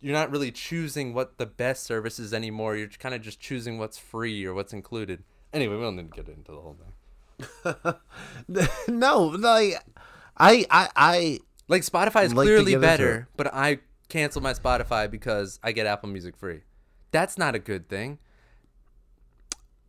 [0.00, 2.74] you're not really choosing what the best service is anymore.
[2.76, 5.22] You're kind of just choosing what's free or what's included.
[5.52, 6.92] Anyway, we don't need to get into the whole thing.
[8.88, 9.82] no, like
[10.40, 15.60] I I I Like Spotify is Like clearly better, but I cancel my Spotify because
[15.62, 16.62] I get Apple Music free.
[17.12, 18.18] That's not a good thing.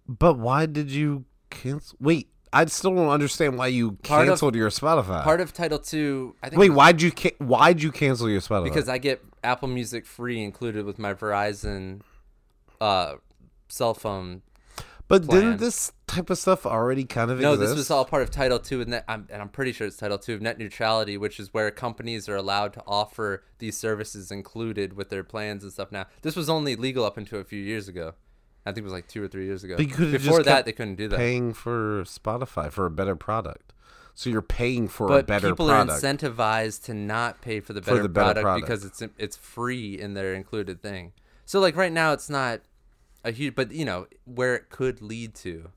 [0.08, 1.98] But why did you cancel?
[2.02, 5.24] Wait, I still don't understand why you Part of- canceled your Spotify.
[5.24, 8.66] Part of Title Two, I think, Wait, why'd you ca- why'd you cancel your Spotify?
[8.66, 12.02] because I get Apple Music free included with my Verizon
[12.82, 13.16] uh,
[13.70, 14.42] cell phone.
[15.12, 15.42] But plan.
[15.42, 17.44] didn't this type of stuff already kind of exist?
[17.44, 17.70] No, exist?
[17.72, 20.18] this was all part of Title Two, and, I'm, and I'm pretty sure it's Title
[20.18, 24.94] Two of net neutrality, which is where companies are allowed to offer these services included
[24.94, 25.92] with their plans and stuff.
[25.92, 28.14] Now, this was only legal up until a few years ago.
[28.66, 29.76] I think it was like two or three years ago.
[29.76, 31.18] But you could've Before that, they couldn't do that.
[31.18, 33.74] paying for Spotify for a better product.
[34.14, 36.04] So you're paying for a but better people product.
[36.04, 38.68] are incentivized to not pay for the For better, the better product, product.
[38.68, 41.14] because it's it's free in their included thing.
[41.46, 42.62] So like right now, it's not
[43.24, 45.70] a huge, but you know where it could lead to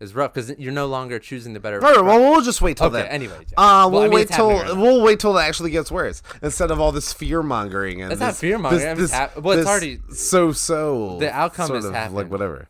[0.00, 1.78] is rough because you're no longer choosing the better.
[1.80, 3.06] Right, well, we'll just wait till Okay, then.
[3.06, 3.60] anyway, yeah.
[3.84, 6.20] uh, Well, we'll I mean, wait till right we'll wait till it actually gets worse
[6.42, 9.58] instead of all this fear mongering and It's not fear-mongering, this- I mean, this- well,
[9.58, 11.18] it's already- so so.
[11.20, 12.68] The outcome sort is of like whatever.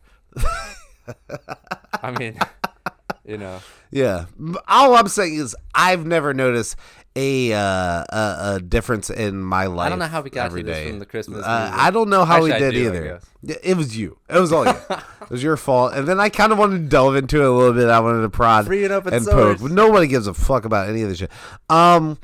[2.01, 2.37] I mean,
[3.25, 3.59] you know,
[3.91, 4.25] Yeah.
[4.67, 6.75] All I'm saying is I've never noticed
[7.15, 9.87] a uh, a, a difference in my life.
[9.87, 10.89] I don't know how we got every to this day.
[10.89, 11.45] from the Christmas.
[11.45, 11.71] Uh.
[11.73, 13.19] I don't know how Actually, we did do, either.
[13.63, 14.17] It was you.
[14.29, 14.71] It was all you.
[14.89, 15.93] it was your fault.
[15.93, 17.89] And then I kind of wanted to delve into it a little bit.
[17.89, 19.61] I wanted to prod Free and open and poke.
[19.61, 21.31] Nobody gives a fuck about any of this shit.
[21.69, 22.19] Um,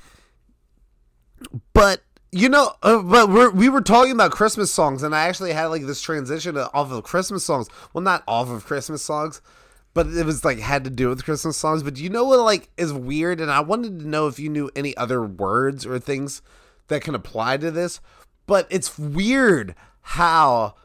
[1.73, 2.01] but
[2.31, 5.67] you know, uh, but we're, we were talking about Christmas songs, and I actually had
[5.67, 7.67] like this transition off of Christmas songs.
[7.93, 9.41] Well, not off of Christmas songs,
[9.93, 11.83] but it was like had to do with Christmas songs.
[11.83, 14.69] But you know what like is weird, and I wanted to know if you knew
[14.75, 16.41] any other words or things
[16.87, 17.99] that can apply to this.
[18.47, 20.75] But it's weird how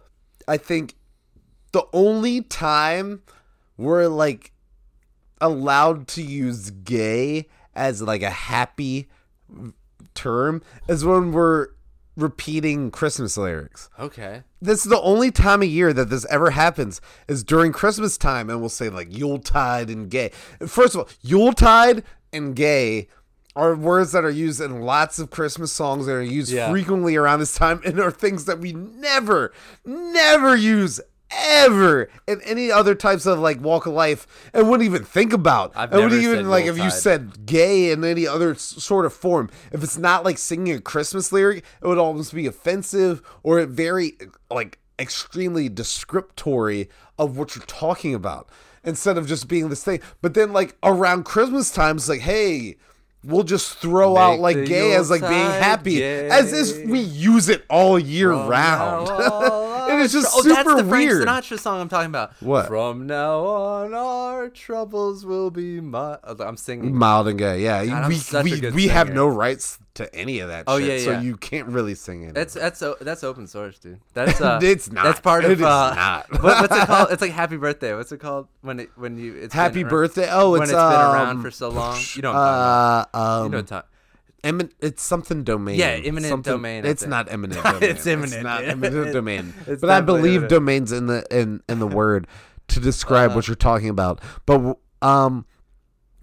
[0.46, 0.94] I think
[1.72, 3.22] the only time
[3.76, 4.52] we're like
[5.40, 9.08] allowed to use gay as like a happy
[10.14, 11.68] term is when we're
[12.16, 13.88] repeating Christmas lyrics.
[13.98, 14.42] Okay.
[14.60, 18.48] This is the only time of year that this ever happens is during Christmas time,
[18.50, 20.30] and we'll say like Yuletide and gay.
[20.66, 22.02] First of all, Yuletide
[22.32, 23.08] and gay
[23.54, 26.70] are words that are used in lots of Christmas songs that are used Yeah.
[26.70, 29.52] frequently around this time and are things that we never,
[29.84, 35.04] never use ever in any other types of like walk of life and wouldn't even
[35.04, 35.72] think about.
[35.74, 39.06] I've and wouldn't never even like if you said gay in any other s- sort
[39.06, 39.50] of form.
[39.72, 44.12] If it's not like singing a Christmas lyric, it would almost be offensive or very
[44.50, 48.48] like extremely descriptory of what you're talking about
[48.84, 50.00] instead of just being this thing.
[50.22, 52.76] But then like around Christmas time, it's like, hey,
[53.24, 56.28] we'll just throw Make out like gay as like being happy gay.
[56.30, 59.08] as if we use it all year From round.
[59.88, 61.24] and it's just oh, super that's the weird.
[61.24, 62.32] Frank Sinatra song I'm talking about.
[62.40, 62.66] What?
[62.66, 66.18] From now on, our troubles will be my.
[66.24, 66.94] I'm singing.
[66.94, 67.84] Mild and gay, yeah.
[67.84, 68.08] God,
[68.42, 70.64] we we, we have no rights to any of that.
[70.66, 72.34] Oh, shit, yeah, so you can't really sing it.
[72.34, 74.00] That's that's that's open source, dude.
[74.14, 75.04] That's uh, It's not.
[75.04, 76.30] That's part of is uh, not.
[76.30, 77.08] what, what's it called?
[77.10, 77.94] It's like Happy Birthday.
[77.94, 80.28] What's it called when it when you it's Happy around- birthday!
[80.30, 81.98] Oh, when it's it's been around um, for so long.
[82.14, 82.36] You don't.
[82.36, 83.52] Uh, um.
[83.52, 83.88] You I'm talking.
[84.46, 85.78] Emin- it's something domain.
[85.78, 87.82] Yeah, eminent Something- domain, It's not eminent domain.
[87.82, 89.52] It's eminent, It's not eminent domain.
[89.66, 90.50] It's but I believe eminent.
[90.50, 92.26] domains in the in in the word
[92.68, 93.36] to describe Uh-huh.
[93.36, 94.20] what you're talking about.
[94.46, 95.44] But um,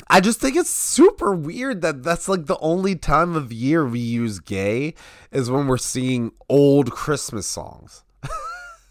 [0.09, 3.99] I just think it's super weird that that's like the only time of year we
[3.99, 4.95] use gay
[5.31, 8.03] is when we're singing old Christmas songs.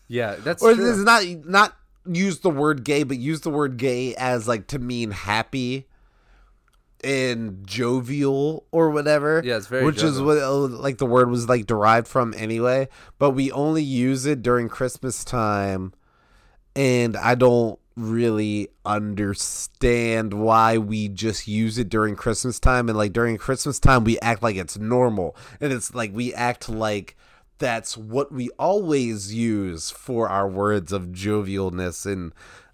[0.08, 0.90] Yeah, that's or true.
[0.90, 4.78] it's not not use the word gay, but use the word gay as like to
[4.78, 5.86] mean happy
[7.02, 9.42] and jovial or whatever.
[9.44, 12.88] Yeah, it's very which is what uh, like the word was like derived from anyway.
[13.18, 15.92] But we only use it during Christmas time,
[16.76, 22.88] and I don't really understand why we just use it during Christmas time.
[22.88, 26.68] And like during Christmas time, we act like it's normal, and it's like we act
[26.68, 27.16] like
[27.58, 32.32] that's what we always use for our words of jovialness and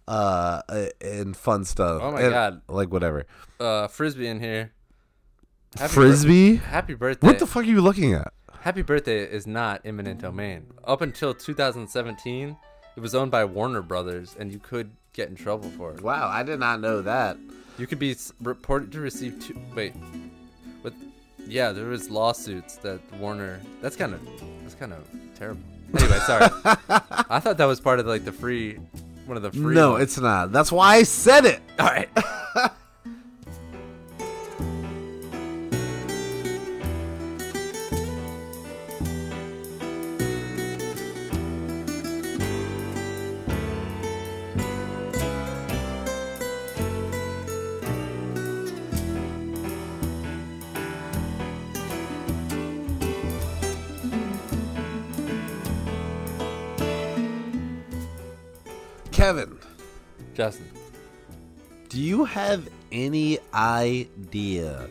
[0.08, 2.00] uh uh, and fun stuff.
[2.02, 2.62] Oh my And, God.
[2.68, 3.26] Like whatever.
[3.60, 4.72] uh, frisbee in here.
[5.76, 6.52] Happy Frisbee.
[6.56, 7.26] bir- happy birthday.
[7.26, 8.32] what the fuck are you looking at?
[8.60, 10.66] Happy birthday is not eminent domain.
[10.84, 12.56] Up until 2017,
[12.96, 16.00] it was owned by Warner Brothers, and you could get in trouble for it.
[16.02, 17.36] Wow, I did not know that.
[17.78, 19.60] You could be reported to receive two.
[19.74, 19.92] Wait,
[20.82, 20.92] what?
[21.46, 23.60] Yeah, there was lawsuits that Warner.
[23.82, 24.20] That's kind of
[24.62, 25.62] that's kind of terrible.
[25.96, 26.46] Anyway, sorry.
[27.30, 28.78] I thought that was part of like the free,
[29.28, 29.74] one of the free.
[29.74, 30.04] No, ones.
[30.04, 30.50] it's not.
[30.52, 31.60] That's why I said it.
[31.78, 32.08] all right.
[59.18, 59.58] Kevin,
[60.32, 60.70] Justin,
[61.88, 64.88] do you have any idea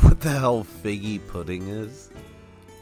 [0.00, 2.08] what the hell figgy pudding is?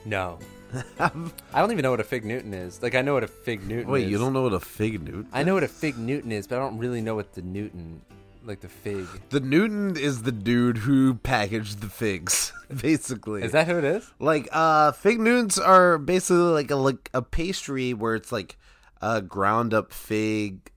[0.04, 0.38] no.
[1.00, 1.10] I
[1.56, 2.80] don't even know what a fig Newton is.
[2.80, 4.12] Like I know what a fig Newton Wait, is.
[4.12, 5.26] you don't know what a fig newt?
[5.32, 8.00] I know what a fig Newton is, but I don't really know what the Newton,
[8.44, 9.06] like the fig.
[9.30, 13.42] The Newton is the dude who packaged the figs, basically.
[13.42, 14.08] Is that who it is?
[14.20, 18.56] like uh fig Newtons are basically like a like a pastry where it's like
[19.02, 20.70] uh ground up fig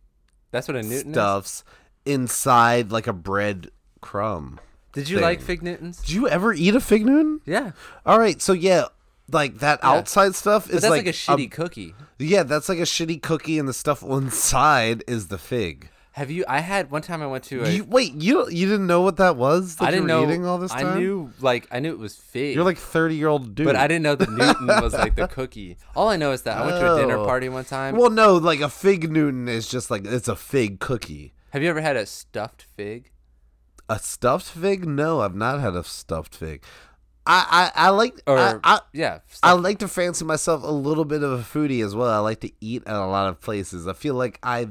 [0.52, 1.16] That's what a Newton is.
[1.16, 1.64] stuffs
[2.06, 3.70] inside like a bread
[4.02, 4.60] crumb.
[4.94, 5.24] Did you thing.
[5.24, 6.02] like fig Newtons?
[6.02, 7.40] Did you ever eat a fig Newton?
[7.46, 7.72] Yeah,
[8.06, 8.86] All right, so yeah,
[9.32, 9.90] like that Yeah.
[9.92, 11.96] outside stuff but is that's like, like, a shitty cookie.
[12.20, 15.90] yeah, that's like a shitty cookie, and the stuff inside is the fig.
[16.14, 16.44] Have you?
[16.48, 17.70] I had one time I went to a.
[17.70, 19.78] You, wait, you you didn't know what that was?
[19.78, 20.30] That I didn't you were know.
[20.30, 20.86] eating all this time.
[20.88, 22.54] I knew like I knew it was fig.
[22.54, 23.66] You're like thirty year old dude.
[23.66, 25.78] but I didn't know the Newton was like the cookie.
[25.96, 27.26] All I know is that I went to a dinner Oh.
[27.26, 27.96] party one time.
[27.96, 31.34] Well, no, like a fig Newton is just like it's a fig cookie.
[31.52, 33.12] Have you ever had a stuffed fig?
[33.88, 34.86] A stuffed fig?
[34.86, 36.62] No, I've not had a stuffed fig.
[37.26, 41.06] I I, I like Or I, I, yeah, I like to fancy myself a little
[41.06, 42.10] bit of a foodie as well.
[42.10, 43.88] I like to eat at a lot of places.
[43.88, 44.68] I feel like I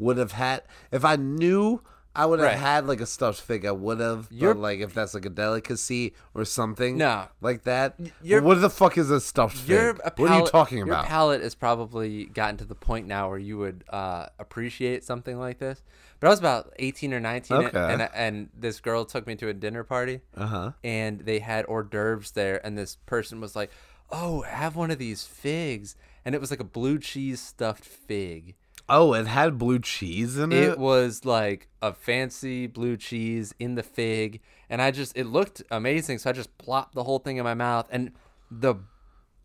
[0.00, 1.82] would have had if I knew
[2.12, 2.58] I would have Right.
[2.58, 3.64] had like a stuffed fig.
[3.64, 4.26] I would have.
[4.32, 6.96] You're- But like if that's like a delicacy or something.
[6.98, 7.28] No.
[7.40, 7.94] Like that.
[8.24, 10.00] what the fuck is a stuffed fig?
[10.04, 11.02] A what are you talking about?
[11.02, 15.38] Your palate has probably gotten to the point now where you would uh, appreciate something
[15.38, 15.84] like this.
[16.18, 17.92] But I was about eighteen or nineteen, and- Okay.
[17.92, 20.72] and and this girl took me to a dinner party, uh huh.
[20.82, 23.70] and they had hors d'oeuvres there, and this person was like,
[24.10, 25.94] "Oh, have one of these figs,"
[26.24, 28.54] and it was like a blue cheese stuffed fig.
[28.90, 30.62] Oh, it had blue cheese in it.
[30.70, 35.62] It was like a fancy blue cheese in the fig, and I just it looked
[35.70, 38.12] amazing, so I just plopped the whole thing in my mouth, and
[38.50, 38.74] the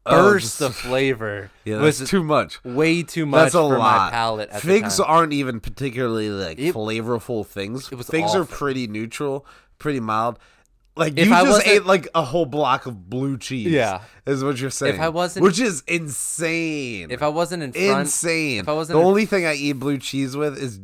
[0.08, 2.64] Oh, burst just- of flavor yeah, was too much.
[2.64, 4.06] way too much That's a for lot.
[4.06, 4.50] my palate.
[4.52, 7.92] At Figs aren't even particularly like It- flavorful things.
[7.92, 9.46] it was Figs are pretty neutral,
[9.80, 10.38] pretty mild.
[10.98, 13.68] Like If you I just ate like a whole block of blue cheese.
[13.68, 14.02] Yeah.
[14.26, 14.96] is what you're saying.
[14.96, 17.12] If I wasn't- which is insane.
[17.12, 18.60] If I wasn't in front, insane.
[18.62, 20.80] if I wasn't the in- only thing I eat blue cheese with is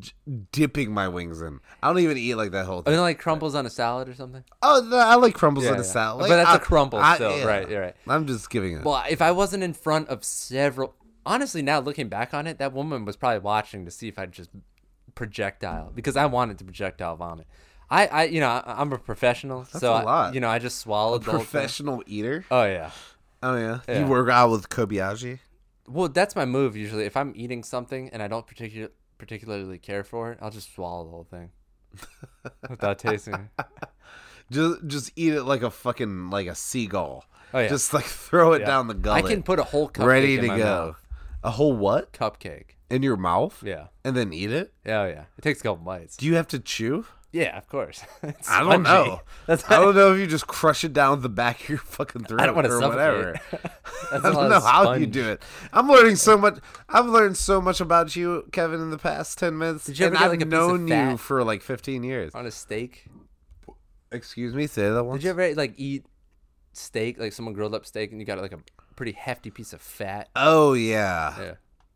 [0.52, 1.60] dipping my wings in.
[1.82, 2.94] I don't even eat like that whole thing.
[2.94, 4.44] I mean, like crumbles on a salad or something.
[4.62, 5.82] Oh, no, I like crumbles Yeah, a yeah.
[5.84, 6.28] salad.
[6.28, 7.46] But that's a I- crumble I- still, yeah.
[7.46, 7.96] right, you're right.
[8.08, 8.84] I'm just giving it.
[8.84, 10.94] Well, if I wasn't in front of several,
[11.26, 14.34] honestly, now looking back on it, that woman was probably watching to see if I'd
[14.34, 14.50] just
[15.16, 17.48] projectile because I wanted to projectile vomit.
[17.92, 20.34] I, I, you know, I, I'm a professional, so a I- lot.
[20.34, 21.48] you know, I just swallowed the whole thing.
[21.50, 22.46] Professional eater.
[22.50, 22.92] Oh yeah.
[23.44, 23.80] Oh yeah.
[23.88, 24.00] Yeah.
[24.00, 25.40] You work out with Kobayashi.
[25.88, 27.06] Well, that's my move usually.
[27.06, 31.04] If I'm eating something and I don't particular particularly care for it, I'll just swallow
[31.04, 31.50] the whole thing
[32.70, 33.66] without tasting it.
[34.50, 37.26] Just just eat it like a fucking like a seagull.
[37.54, 37.68] Oh yeah.
[37.68, 38.68] Just like throw it Yeah.
[38.68, 39.26] down the gullet.
[39.26, 40.56] I can put a whole cupcake ready in to go.
[40.58, 41.08] mouth.
[41.44, 42.76] A whole what Cupcake.
[42.90, 43.64] in your mouth?
[43.66, 43.88] Yeah.
[44.06, 44.74] And then eat it?
[44.86, 45.24] Oh yeah.
[45.38, 46.16] It takes a couple bites.
[46.18, 47.06] Do you have to chew?
[47.32, 48.04] Yeah, of course.
[48.24, 49.10] It's I don't spongy.
[49.10, 49.22] know.
[49.48, 52.26] That's I don't know if you just crush it down the back of your fucking
[52.26, 53.40] throat I don't want to or whatever.
[54.12, 55.42] I don't know how you do it.
[55.72, 56.60] I'm learning so much.
[56.90, 59.86] I've learned so much about you, Kevin, in the past ten minutes.
[59.86, 62.36] Did you ever and get, I've like, of known you for like 15 years.
[62.36, 63.06] on a steak.
[64.12, 65.22] Excuse me, say that once.
[65.22, 66.06] Did you ever like eat
[66.74, 68.60] steak, like someone grilled up steak, and you got like a
[68.96, 70.28] pretty hefty piece of fat?
[70.36, 71.34] Oh yeah.
[71.40, 71.54] Yeah,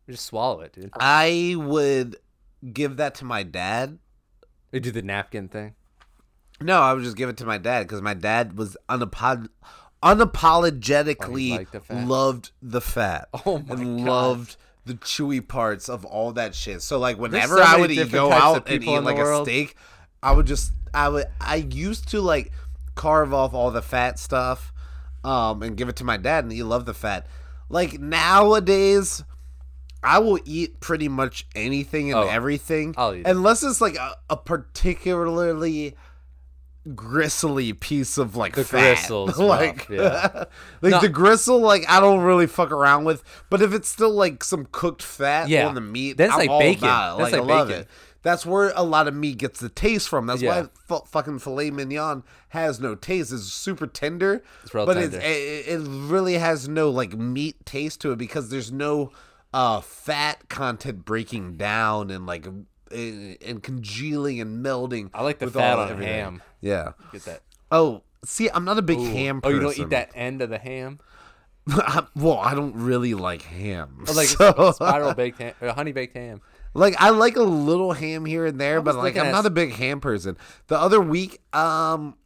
[0.08, 0.92] you just swallow it, dude.
[0.98, 2.16] I would
[2.72, 4.00] give that to my dad.
[4.72, 5.76] They do the napkin thing.
[6.62, 9.50] No, I would just give it to my dad because my dad was unapod-
[10.02, 13.28] unapologetically liked the loved the fat.
[13.46, 14.06] Oh my and God.
[14.08, 16.82] loved the chewy parts of all that shit.
[16.82, 19.76] So like whenever so I would eat, go out and eat like a steak,
[20.22, 22.52] I would just I would I used to like
[22.94, 24.72] carve off all the fat stuff
[25.26, 27.28] um and give it to my dad and he loved the fat.
[27.68, 29.24] Like nowadays
[30.06, 33.28] I will eat pretty much anything and Oh, everything I'll eat it.
[33.28, 35.96] unless it's like a, a particularly
[36.94, 39.10] gristly piece of like The fat.
[39.40, 40.44] like yeah.
[40.82, 41.00] like No.
[41.02, 44.68] the gristle like I don't really fuck around with but if it's still like some
[44.72, 45.68] cooked fat Yeah.
[45.68, 46.82] on the meat That's I'm like bacon.
[46.82, 47.82] That's like, like I love bacon.
[47.84, 47.88] it
[48.22, 50.62] that's where a lot of meat gets the taste from that's Yeah.
[50.62, 55.18] why f- fucking filet mignon has no taste it's super tender It's real but tender.
[55.18, 59.12] It's, it, it really has no like meat taste to it because there's no
[59.56, 65.46] uh fat content breaking down and like and, and congealing and melding I like the
[65.46, 66.14] with fat all on everything.
[66.14, 66.44] ham.
[66.62, 67.42] yeah Get that.
[67.72, 69.06] oh see i'm not a big Ooh.
[69.06, 71.00] ham Oh, you don't eat that end of the ham?
[72.16, 74.06] well, I don't really like ham.
[74.08, 76.42] Or like so- spiral baked ham, or honey baked ham.
[76.76, 79.72] like I like a little ham here and there, but like I'm not a big
[79.74, 80.38] ham person.
[80.68, 82.18] The other week, um,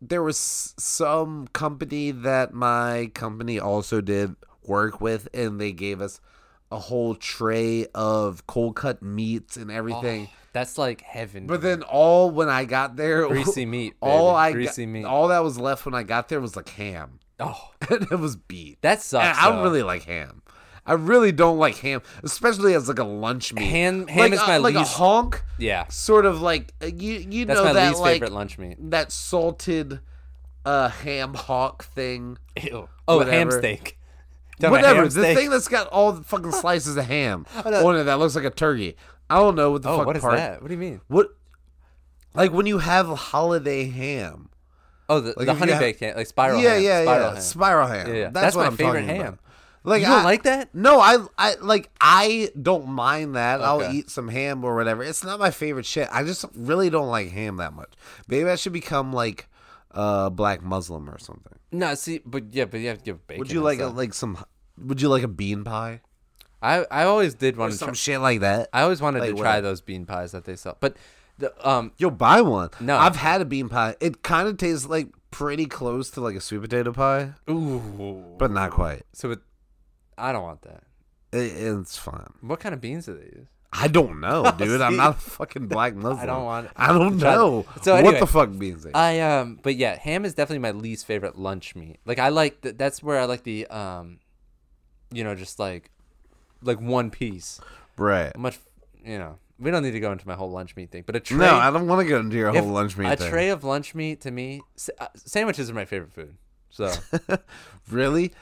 [0.00, 0.38] there was
[0.78, 6.20] some company that my company also did work with, and they gave us
[6.76, 10.28] a whole tray of cold cut meats and everything.
[10.30, 11.46] Oh, that's like heaven.
[11.46, 14.34] But then all when I got there, Greasy meat, all.
[14.34, 15.04] I Greasy got, meat.
[15.04, 18.36] all that was left when I got there was like ham, oh, and it was
[18.36, 18.76] beef.
[18.82, 19.24] that sucks.
[19.26, 20.42] And I don't really like ham.
[20.88, 23.64] I really don't like ham, especially as like a lunch meat.
[23.64, 26.86] Ham- ham like, is a- my like least- a honk, Yeah, sort of like uh,
[26.86, 28.76] you you that's know my that least like favorite lunch meat.
[28.90, 29.98] that salted
[30.64, 32.38] uh ham hock thing.
[32.62, 32.88] Ew.
[33.08, 33.95] Oh, ham steak.
[34.60, 38.34] Whatever, the thing that's got all the fucking slices of ham on it that looks
[38.36, 38.96] like a turkey.
[39.28, 40.36] I don't know what the Oh, fuck what is part.
[40.36, 40.62] that?
[40.62, 41.00] What do you mean?
[41.08, 41.28] What
[42.34, 44.50] like when you have holiday ham.
[45.08, 46.82] Oh, the, Like the honey baked ham, like spiral yeah, ham.
[46.82, 47.32] yeah, spiral yeah.
[47.34, 47.40] ham.
[47.42, 48.06] Spiral ham.
[48.08, 48.22] Yeah, yeah.
[48.24, 49.20] That's, That's what my I'm favorite ham.
[49.20, 49.38] about.
[49.84, 50.74] Like You don't I- like that?
[50.74, 53.60] No, I, I like I don't mind that.
[53.62, 55.02] I'll eat some ham or whatever.
[55.04, 56.08] It's not my favorite shit.
[56.10, 57.92] I just really don't like ham that much.
[58.26, 59.48] Maybe I should become like
[59.92, 61.55] a black Muslim or something.
[61.78, 63.40] No, see, but yeah, but you have to give bacon.
[63.40, 64.42] Would you like a, like some?
[64.78, 66.00] Would you like a bean pie?
[66.62, 67.94] I I always did Or want to some try.
[67.94, 68.68] shit like that.
[68.72, 69.42] I always wanted like to what?
[69.42, 70.96] try those bean pies that they sell, but
[71.38, 72.70] the um Yo, buy one.
[72.80, 72.96] No.
[72.96, 73.94] I've had a bean pie.
[74.00, 78.50] It kind of tastes like pretty close to like a sweet potato pie, ooh, but
[78.50, 79.02] not quite.
[79.12, 79.40] so it,
[80.16, 80.84] I don't want that.
[81.32, 82.32] It, it's fine.
[82.40, 83.48] What kind of beans do they use?
[83.72, 84.80] I don't know, dude.
[84.80, 86.18] I'm not a fucking black Muslim.
[86.20, 87.66] I don't want- I don't know.
[87.82, 88.94] So anyway, what the fuck means it?
[88.96, 91.98] I um, but yeah, ham is definitely my least favorite lunch meat.
[92.04, 94.18] Like I like th- that's where I like the um,
[95.10, 95.90] you know, just like
[96.62, 97.60] like one piece.
[97.96, 98.36] right.
[98.36, 98.58] Much,
[99.04, 101.20] you know, we don't need to go into my whole lunch meat thing, but a
[101.20, 101.38] tray.
[101.38, 103.30] No, I don't want to get into your whole lunch meat A thing.
[103.30, 106.36] tray of lunch meat to me, sa- uh, sandwiches are my favorite food.
[106.70, 106.90] So
[107.90, 108.32] really?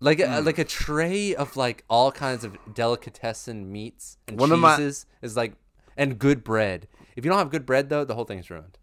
[0.00, 0.44] Like a, Hmm.
[0.46, 5.06] like a tray of like all kinds of delicatessen meats and One of my- cheeses
[5.22, 5.54] is like
[5.96, 6.88] and good bread.
[7.16, 8.78] If you don't have good bread though, the whole thing's ruined.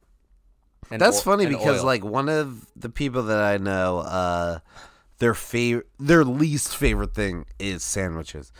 [0.89, 1.85] And That's oil- funny because oil.
[1.85, 4.59] like one of the people that I know, uh,
[5.19, 8.51] their favorite, their least favorite thing is sandwiches.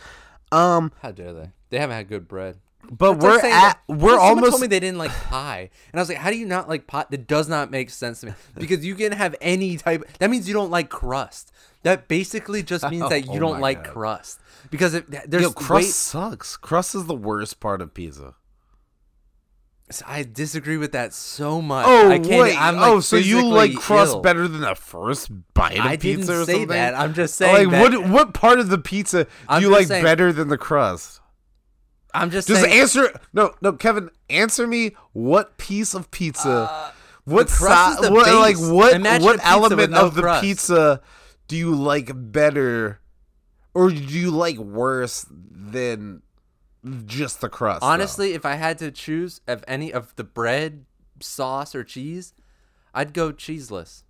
[0.52, 1.50] Um, how dare they?
[1.70, 2.58] They haven't had good bread.
[2.90, 5.10] But It's like we're saying at that- we're someone almost told me they didn't like
[5.12, 7.90] pie, and I was like, "How do you not like pie?" That does not make
[7.90, 10.04] sense to me because you can have any type.
[10.18, 11.52] That means you don't like crust.
[11.84, 13.92] That basically just means that you Oh don't like God.
[13.92, 16.56] crust because it, there's Yo, crust way- sucks.
[16.56, 18.34] Crust is the worst part of pizza.
[20.06, 21.84] I disagree with that so much.
[21.86, 22.56] Oh I can't, wait!
[22.58, 24.20] I'm, like, oh, so you like crust ill.
[24.22, 26.68] better than the first bite of I pizza didn't or say something?
[26.68, 26.94] that.
[26.94, 28.00] I'm just saying like that.
[28.00, 28.08] what?
[28.10, 31.20] What part of the pizza do I'm you like saying- better than the crust?
[32.14, 32.80] I'm just Just saying.
[32.80, 33.18] answer.
[33.32, 34.10] No, no, Kevin.
[34.28, 34.92] Answer me.
[35.12, 36.90] What piece of pizza?
[37.24, 38.94] what Uh, the crust si- is the what, Like what?
[38.94, 40.42] Imagine what element no of the crust.
[40.42, 41.00] pizza
[41.48, 43.00] do you like better,
[43.74, 46.22] or do you like worse than
[47.06, 47.80] just the crust?
[47.80, 47.86] though?
[47.86, 50.84] honestly, if I had to choose of any of the bread,
[51.20, 52.34] sauce, or cheese,
[52.94, 54.04] I'd go cheeseless.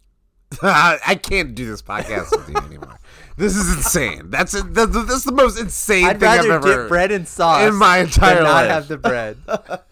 [0.63, 2.99] I can't do this podcast with you anymore.
[3.37, 4.31] This is insane.
[4.31, 4.75] That's it.
[4.75, 8.37] That's, that's the most insane I'd thing I've ever bread and sauce in my entire
[8.37, 8.71] than not life.
[8.71, 9.39] have the bread.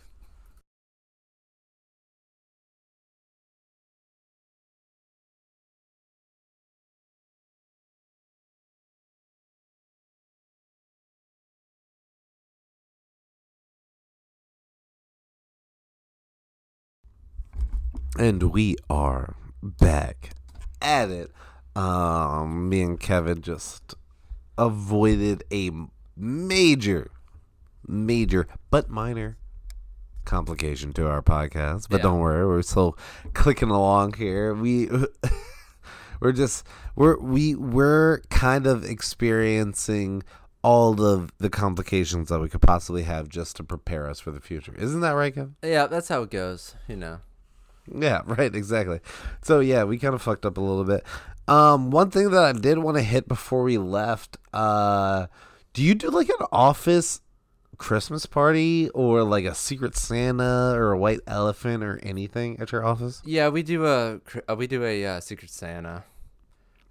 [18.18, 20.32] And we are back
[20.82, 21.30] at it.
[21.76, 23.94] Um, me and Kevin just
[24.58, 25.70] avoided a
[26.16, 27.10] major,
[27.86, 29.36] major but minor
[30.24, 31.86] complication to our podcast.
[31.88, 32.02] But Yeah.
[32.04, 32.96] don't worry, we're still
[33.34, 34.52] clicking along here.
[34.54, 34.88] We
[36.20, 36.66] we're just
[36.96, 40.22] we're we we're kind of experiencing
[40.62, 44.40] all of the complications that we could possibly have just to prepare us for the
[44.40, 44.74] future.
[44.76, 45.56] Isn't that right, Kevin?
[45.62, 46.74] yeah, that's how it goes.
[46.88, 47.18] You know.
[48.00, 49.00] Yeah, right, exactly.
[49.42, 51.04] So yeah, we kind of fucked up a little bit.
[51.48, 55.26] Um, one thing that I did want to hit before we left, uh,
[55.72, 57.20] do you do like an office
[57.78, 62.84] Christmas party or like a secret Santa or a white elephant or anything at your
[62.84, 63.22] office?
[63.24, 66.04] Yeah, we do a uh, we do a uh, Secret Santa.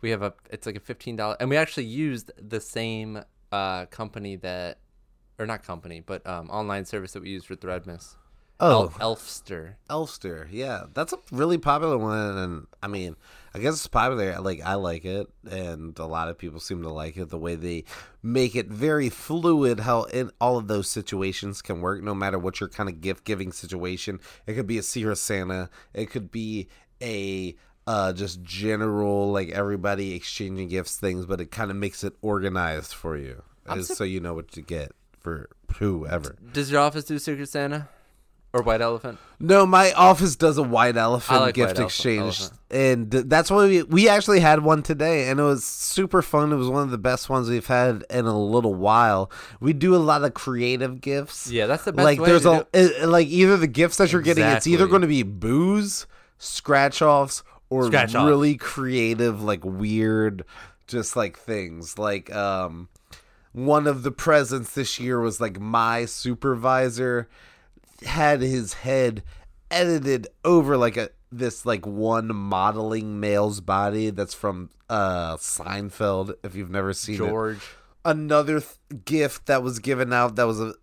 [0.02, 3.86] We have a it's like a fifteen dollar, and we actually used the same uh,
[3.86, 4.80] company that,
[5.38, 8.16] or not company, but um, online service that we use for Threadmas.
[8.62, 9.76] Oh, El- Elfster.
[9.89, 13.16] Elfster, yeah, that's a really popular one, and I mean,
[13.53, 14.39] I guess it's popular.
[14.41, 17.30] Like I like it, and a lot of people seem to like it.
[17.30, 17.86] The way they
[18.22, 22.60] make it very fluid, how in all of those situations can work, no matter what
[22.60, 24.20] your kind of gift giving situation.
[24.45, 26.68] It could be a Secret Santa, it could be
[27.01, 27.55] a
[27.88, 32.93] uh, just general like everybody exchanging gifts things, but it kind of makes it organized
[32.93, 36.36] for you, sup- so you know what to get for whoever.
[36.51, 37.88] Does your office do Secret Santa
[38.54, 39.20] or White Elephant?
[39.39, 42.60] No, my office does a white elephant like gift white exchange, elephant.
[42.72, 46.52] and that's why we we actually had one today, and it was super fun.
[46.52, 49.32] It was one of the best ones we've had in a little while.
[49.62, 51.50] We do a lot of creative gifts.
[51.50, 54.22] Yeah, that's the best like way there's a uh, like either the gifts that you're
[54.22, 56.06] getting, it's either going to be booze,
[56.38, 58.28] scratch offs, or Scratch off.
[58.28, 60.43] really creative, like weird,
[60.88, 61.97] just like things.
[61.97, 62.89] Like um,
[63.54, 67.30] one of the presents this year was like my supervisor
[68.06, 69.24] had his head
[69.72, 76.56] edited over like a this like one modeling male's body that's from uh Seinfeld if
[76.56, 77.62] you've never seen it George.
[78.04, 80.74] another th- gift that was given out that was a,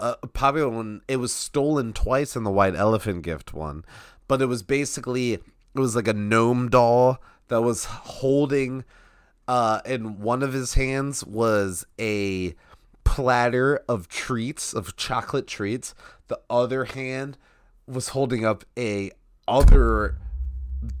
[0.00, 1.02] a popular one.
[1.06, 3.84] It was stolen twice in the white elephant gift one,
[4.26, 5.42] but it was basically it
[5.74, 7.18] was like a gnome doll
[7.48, 8.84] that was holding.
[9.48, 12.54] Uh, in one of his hands was a
[13.04, 15.94] platter of treats of chocolate treats.
[16.32, 17.36] The other hand
[17.86, 19.10] was holding up a
[19.46, 20.16] other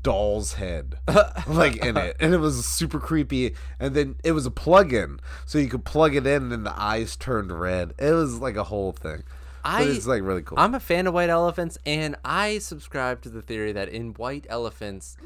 [0.02, 0.96] doll's head
[1.48, 2.18] like in it.
[2.20, 3.54] And it was super creepy.
[3.80, 5.20] And then it was a plug-in.
[5.46, 7.94] So you could plug it in and the eyes turned red.
[7.98, 9.22] It was like a whole thing.
[9.64, 10.58] I but it's like really cool.
[10.60, 14.44] I'm a fan of white elephants, and I subscribe to the theory that in white
[14.50, 15.16] elephants,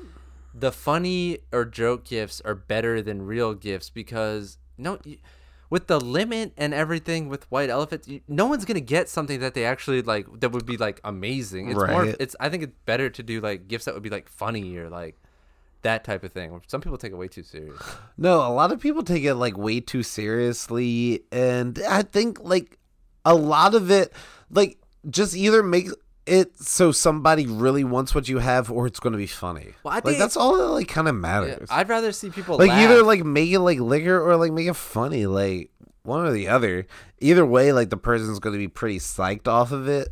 [0.54, 5.00] the funny or joke gifts are better than real gifts because no,
[5.70, 9.54] with the limit and everything with white elephant, you- no one's gonna get something that
[9.54, 11.70] they actually like that would be like amazing.
[11.70, 12.04] It's more.
[12.20, 14.88] It's I think it's better to do like gifts that would be like funny or
[14.90, 15.16] like
[15.82, 16.60] that type of thing.
[16.66, 17.80] Some people take it way too serious.
[18.16, 22.78] No, a lot of people take it like way too seriously, and I think like
[23.24, 24.12] a lot of it,
[24.50, 25.88] like just either make
[26.26, 29.74] it so somebody really wants what you have, or it's going to be funny.
[29.82, 31.68] Well, I like think- that's all that like kind of Yeah, matters.
[31.70, 32.78] I'd rather see people like laugh.
[32.90, 35.70] either like make it like liquor or like make it funny, like
[36.02, 36.86] one or the other.
[37.20, 40.08] Either way, like the person's going to be pretty psyched off of it.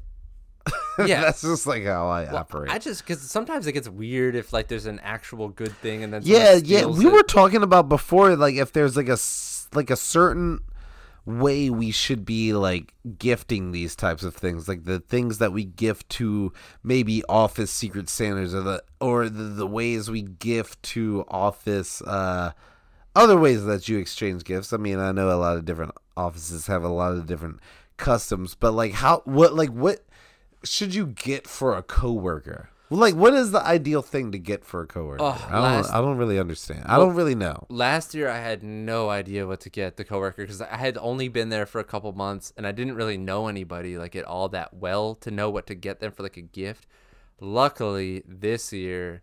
[1.06, 1.22] Yeah.
[1.22, 2.70] that's just like how I Well, operate.
[2.70, 6.12] I just because sometimes it gets weird if like there's an actual good thing and
[6.12, 7.12] then yeah yeah we it.
[7.12, 9.18] were talking about before like if there's like a
[9.76, 10.60] like a certain
[11.26, 15.64] way we should be like gifting these types of things like the things that we
[15.64, 16.52] gift to
[16.82, 22.52] maybe office secret santas or the or the, the ways we gift to office uh
[23.16, 24.72] other ways that you exchange gifts.
[24.72, 27.60] I mean i know a lot of different offices have a lot of different
[27.96, 30.04] customs but like how what like what
[30.62, 32.68] should you get for a coworker
[32.98, 36.00] like what is the ideal thing to get for a coworker Ugh, I, don't, I
[36.00, 39.70] don't really understand i don't really know last year I had no idea what to
[39.70, 42.72] get the coworker because I had only been there for a couple months and I
[42.72, 46.12] didn't really know anybody like at all that well to know what to get them
[46.12, 46.86] for like a gift.
[47.40, 49.22] Luckily this year,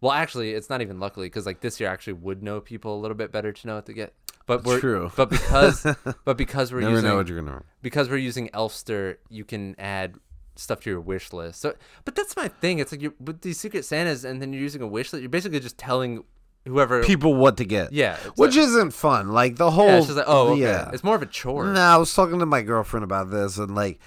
[0.00, 2.96] well actually it's not even luckily because like this year I actually would know people
[2.96, 4.14] a little bit better to know what to get.
[4.46, 5.10] But we're True.
[5.16, 5.86] but because
[6.24, 9.74] but because we're never using know what you're gonna because we're using Elfster, you can
[9.78, 10.16] add
[10.56, 11.60] stuff to your wish list.
[11.60, 11.74] So,
[12.04, 12.78] but that's my thing.
[12.78, 15.22] It's like you're with these Secret Santas, and then you're using a wish list.
[15.22, 16.24] You're basically just telling
[16.64, 17.02] whoever.
[17.02, 20.24] people what to get yeah, which like, isn't fun like the whole yeah, it's like
[20.28, 20.60] oh, okay.
[20.60, 21.66] yeah It's more of a chore.
[21.66, 24.00] No, I was talking to my girlfriend about this and like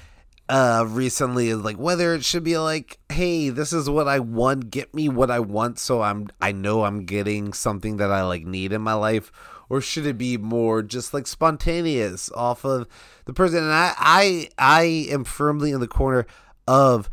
[0.48, 4.70] uh recently is like whether it should be like, hey, this is what I want,
[4.70, 8.46] get me what I want so I'm I know I'm getting something that I like
[8.46, 9.32] need in my life
[9.70, 12.88] or should it be more just like spontaneous off of
[13.26, 16.26] the person and I I I am firmly in the corner
[16.68, 17.10] of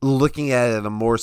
[0.00, 1.18] looking at it in a more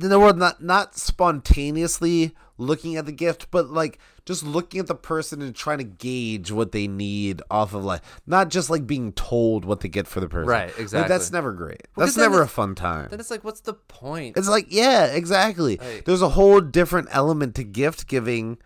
[0.00, 4.86] in the world not not spontaneously looking at the gift, but like just looking at
[4.86, 8.86] the person and trying to gauge what they need off of like not just like
[8.86, 10.48] being told what to get for the person.
[10.48, 11.08] Right, Like, exactly.
[11.08, 11.88] that's never great.
[11.96, 13.08] Well, that's never a fun time.
[13.10, 14.36] Then it's like, what's the point?
[14.36, 15.78] It's like, yeah, exactly.
[15.80, 16.04] Right.
[16.04, 18.58] There's a whole different element to gift giving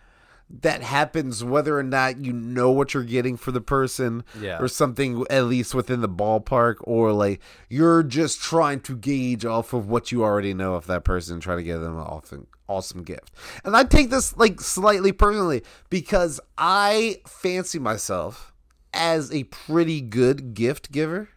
[0.50, 4.58] that happens whether or not you know what you're getting for the person Yeah.
[4.60, 9.72] or something at least within the ballpark or like you're just trying to gauge off
[9.72, 12.46] of what you already know of that person and try to give them an awesome
[12.68, 13.30] awesome gift.
[13.64, 18.52] And I take this like slightly personally because I fancy myself
[18.92, 21.28] as a pretty good gift giver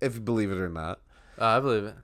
[0.00, 1.00] if you believe it or not.
[1.40, 1.94] Uh, I believe it.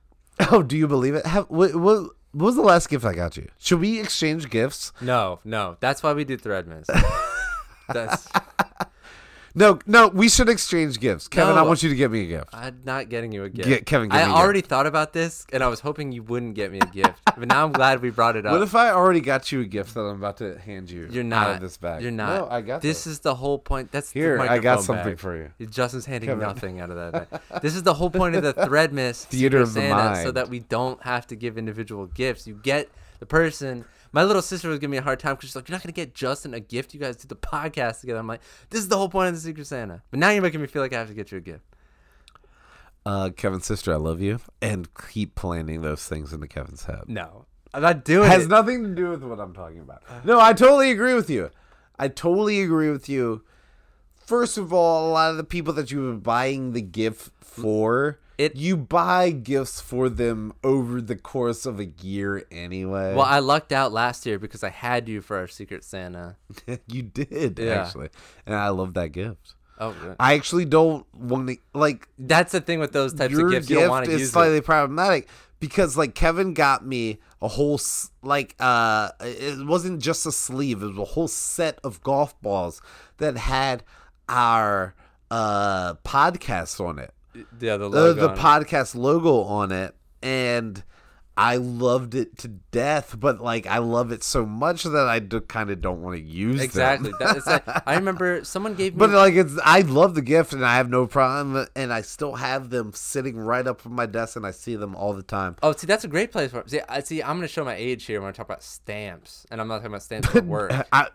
[0.51, 1.27] Oh, do you believe it?
[1.27, 3.49] Have, what, what, what was the last gift I got you?
[3.59, 4.93] Should we exchange gifts?
[5.01, 5.77] No, no.
[5.79, 6.87] That's why we do Threadmas.
[7.89, 8.27] that's
[9.57, 11.29] No, no, we should exchange gifts.
[11.29, 11.61] Kevin, No.
[11.61, 12.49] I want you to get me a gift.
[12.53, 13.69] I'm not getting you a gift.
[13.69, 14.37] Get- Kevin, give I me a gift.
[14.43, 17.21] already thought about this, and I was hoping you wouldn't get me a gift.
[17.25, 18.53] but now I'm glad we brought it up.
[18.53, 21.07] What if I already got you a gift that I'm about to hand you?
[21.09, 21.47] You're not.
[21.47, 22.03] out of this bag.
[22.03, 22.37] You're not.
[22.37, 23.05] No, I got this.
[23.05, 23.13] this.
[23.13, 23.93] is the whole point.
[23.93, 25.19] That's the Here, I got microphone something bag.
[25.21, 25.67] for you.
[25.69, 27.31] Justin's handing nothing out of that.
[27.31, 27.41] bag.
[27.63, 30.37] this is the whole point of the Threadmas Theater of the Santa, so mind.
[30.37, 32.49] that we don't have to give individual gifts.
[32.49, 32.89] You get
[33.21, 33.85] the person.
[34.15, 35.91] My little sister was giving me a hard time because she's like, "You're not gonna
[35.91, 36.95] get Justin a gift.
[36.95, 39.41] You guys do the podcast together." I'm like, "This is the whole point of the
[39.41, 41.41] Secret Santa." But now you're making me feel like I have to get you a
[41.41, 41.65] gift.
[43.05, 47.03] Uh, Kevin's sister, I love you, and keep planning those things into Kevin's head.
[47.09, 48.49] No, I'm not doing has it.
[48.51, 50.05] nothing to do with what I'm talking about.
[50.25, 51.51] No, I totally agree with you.
[51.99, 53.43] I totally agree with you.
[54.15, 58.21] First of all, a lot of the people that you were buying the gift for,
[58.39, 63.15] It- you buy gifts for them over the course of a year anyway.
[63.15, 66.37] well, I lucked out last year because I had you for our Secret Santa.
[66.89, 67.85] you did Yeah.
[67.85, 68.09] actually,
[68.47, 69.55] and I love that gift.
[69.79, 70.17] Oh, good.
[70.21, 73.69] I actually don't want to like That's the thing with those types of gifts.
[73.71, 74.65] You don't want to use slightly it.
[74.65, 75.29] problematic
[75.59, 77.81] because like Kevin got me a whole
[78.23, 82.81] like uh it wasn't just a sleeve it was a whole set of golf balls
[83.19, 83.83] that had
[84.29, 84.95] our
[85.31, 87.14] uh podcast on it
[87.61, 88.41] Yeah, the uh, the on it.
[88.41, 90.83] podcast logo on it and
[91.37, 95.41] I loved it to death but like I love it so much that I do,
[95.41, 96.61] kind of don't want to use.
[96.61, 97.13] Exactly.
[97.19, 98.99] That, like, I remember someone gave me.
[98.99, 102.35] But like it's, I love the gift and I have no problem, and I still
[102.37, 105.57] have them sitting right up on my desk, and I see them all the time.
[105.63, 106.63] oh, see, that's a great place for.
[106.67, 107.23] See, I see.
[107.23, 109.89] I'm gonna show my age here when I talk about stamps, and I'm not talking
[109.89, 110.73] about stamps for work.
[110.93, 111.09] I,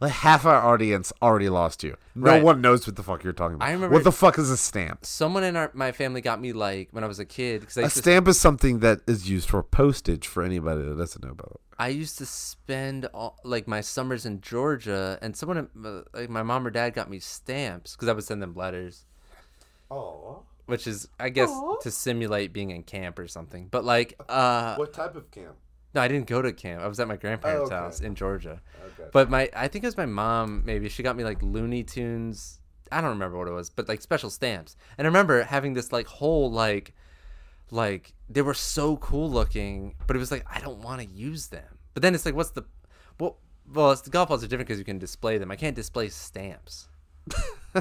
[0.00, 1.96] like half our audience already lost you.
[2.14, 2.42] No Right.
[2.42, 3.68] one knows what the fuck you're talking about.
[3.68, 5.04] I remember- what the fuck is a stamp?
[5.04, 7.82] Someone in our my family got me like when I was a kid because A
[7.82, 11.32] used to stamp is something that is used for postage for anybody that doesn't know
[11.32, 11.60] about it.
[11.78, 16.42] I used to spend all like my summers in Georgia, and someone uh, like my
[16.42, 19.04] mom or dad got me stamps because I would send them letters,
[19.90, 20.42] Oh.
[20.66, 21.76] which is I guess Aw.
[21.82, 23.68] to simulate being in camp or something.
[23.70, 25.56] But like, uh, What type of camp?
[25.94, 26.82] no, I didn't go to camp.
[26.82, 27.74] I was at my grandparents' okay.
[27.74, 28.60] house in Georgia.
[28.98, 29.08] Okay.
[29.12, 30.62] But my, I think it was my mom.
[30.64, 32.60] Maybe she got me like Looney Tunes.
[32.90, 34.76] I don't remember what it was, but like special stamps.
[34.96, 36.94] And I remember having this like whole like,
[37.70, 41.48] like they were so cool looking, but it was like I don't want to use
[41.48, 41.78] them.
[41.94, 42.64] But then it's like, what's the,
[43.18, 43.38] well,
[43.72, 45.50] well, it's, the golf balls are different because you can display them.
[45.50, 46.88] I can't display stamps.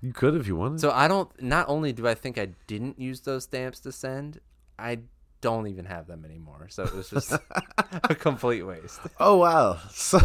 [0.00, 0.80] you could if you wanted.
[0.80, 1.30] So I don't.
[1.42, 4.40] Not only do I think I didn't use those stamps to send,
[4.78, 5.00] I
[5.40, 6.66] don't even have them anymore.
[6.70, 7.32] So it was just
[8.04, 9.00] a complete waste.
[9.20, 9.78] Oh wow!
[9.90, 10.18] So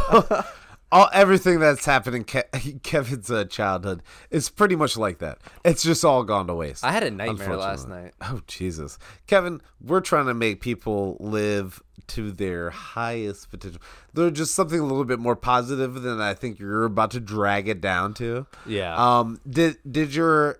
[0.91, 5.39] all everything that's happened in Ke- Kevin's uh, childhood is pretty much like that.
[5.63, 6.83] It's just all gone to waste.
[6.83, 8.13] I had a nightmare last night.
[8.21, 13.81] Oh Jesus, Kevin, we're trying to make people live to their highest potential.
[14.13, 17.67] They're just something a little bit more positive than I think you're about to drag
[17.69, 18.45] it down to.
[18.65, 18.95] Yeah.
[18.95, 19.39] Um.
[19.49, 20.59] Did did your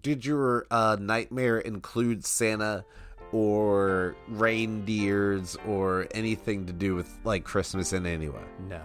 [0.00, 2.84] did your uh, nightmare include Santa?
[3.34, 8.82] Or reindeers, or anything to do with like Christmas in any way no.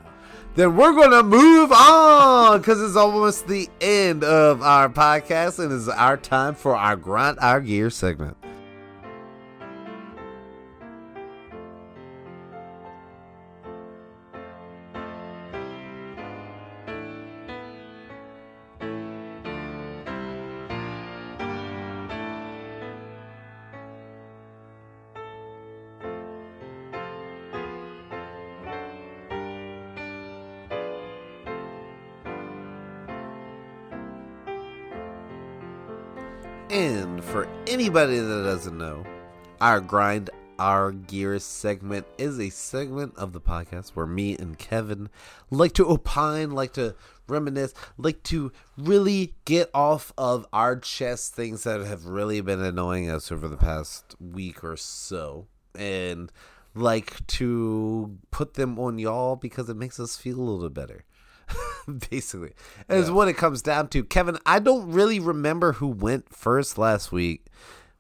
[0.57, 5.87] Then we're gonna move on because it's almost the end of our podcast and it's
[5.87, 8.35] our time for our grind our gear segment
[37.77, 39.05] anybody that doesn't know
[39.61, 45.07] our grind our gear segment is a segment of the podcast where me and kevin
[45.51, 46.95] like to opine like to
[47.27, 53.11] reminisce like to really get off of our chest things that have really been annoying
[53.11, 56.31] us over the past week or so and
[56.73, 61.05] like to put them on y'all because it makes us feel a little better
[62.09, 62.51] basically
[62.89, 67.11] is what it comes down to kevin i don't really remember who went first last
[67.11, 67.45] week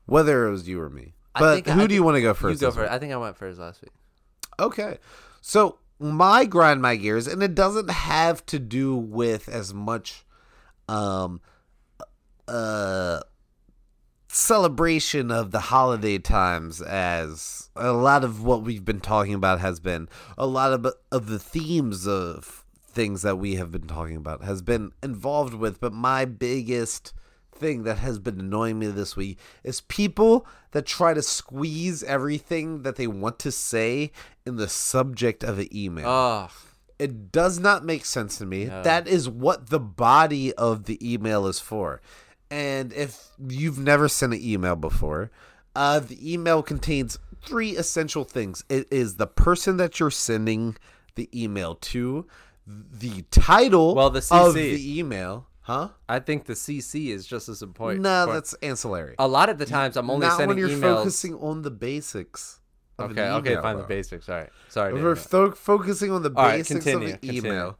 [0.05, 2.29] whether it was you or me but think- who I do you want to go
[2.29, 2.91] You first go first.
[2.91, 3.91] I think I went first last week.
[4.59, 4.97] Okay.
[5.41, 10.25] So my grind my gears, and it doesn't have to do with as much
[10.89, 11.41] um
[12.47, 13.19] uh
[14.29, 19.79] celebration of the holiday times as a lot of what we've been talking about has
[19.79, 22.63] been a lot of of the themes of
[22.97, 27.13] things that we have been talking about has been involved with but my biggest
[27.53, 32.81] thing that has been annoying me this week is people that try to squeeze everything
[32.81, 34.11] that they want to say
[34.47, 36.07] in the subject of an email.
[36.07, 36.49] Oh,
[36.99, 38.65] it does not make sense to me.
[38.65, 42.01] That is what the body of the email is for.
[42.49, 45.29] And if you've never sent an email before,
[45.75, 48.63] uh, the email contains three essential things.
[48.69, 50.75] It is the person that you're sending
[51.15, 52.25] the email to,
[52.67, 54.53] the title Well, the of CC.
[54.53, 55.89] the email, huh?
[56.09, 58.01] I think the CC is just as important.
[58.01, 59.15] No, for- that's ancillary.
[59.17, 60.97] a lot of the times I'm only Not when sending you're emails.
[60.97, 62.59] focusing on the basics.
[62.99, 63.77] of okay, okay, email, fine.
[63.77, 64.27] The basics.
[64.27, 64.49] All right.
[64.69, 64.93] Sorry.
[64.93, 67.51] to We're fo- focusing on the All right, basics continue, of the continue.
[67.51, 67.79] email.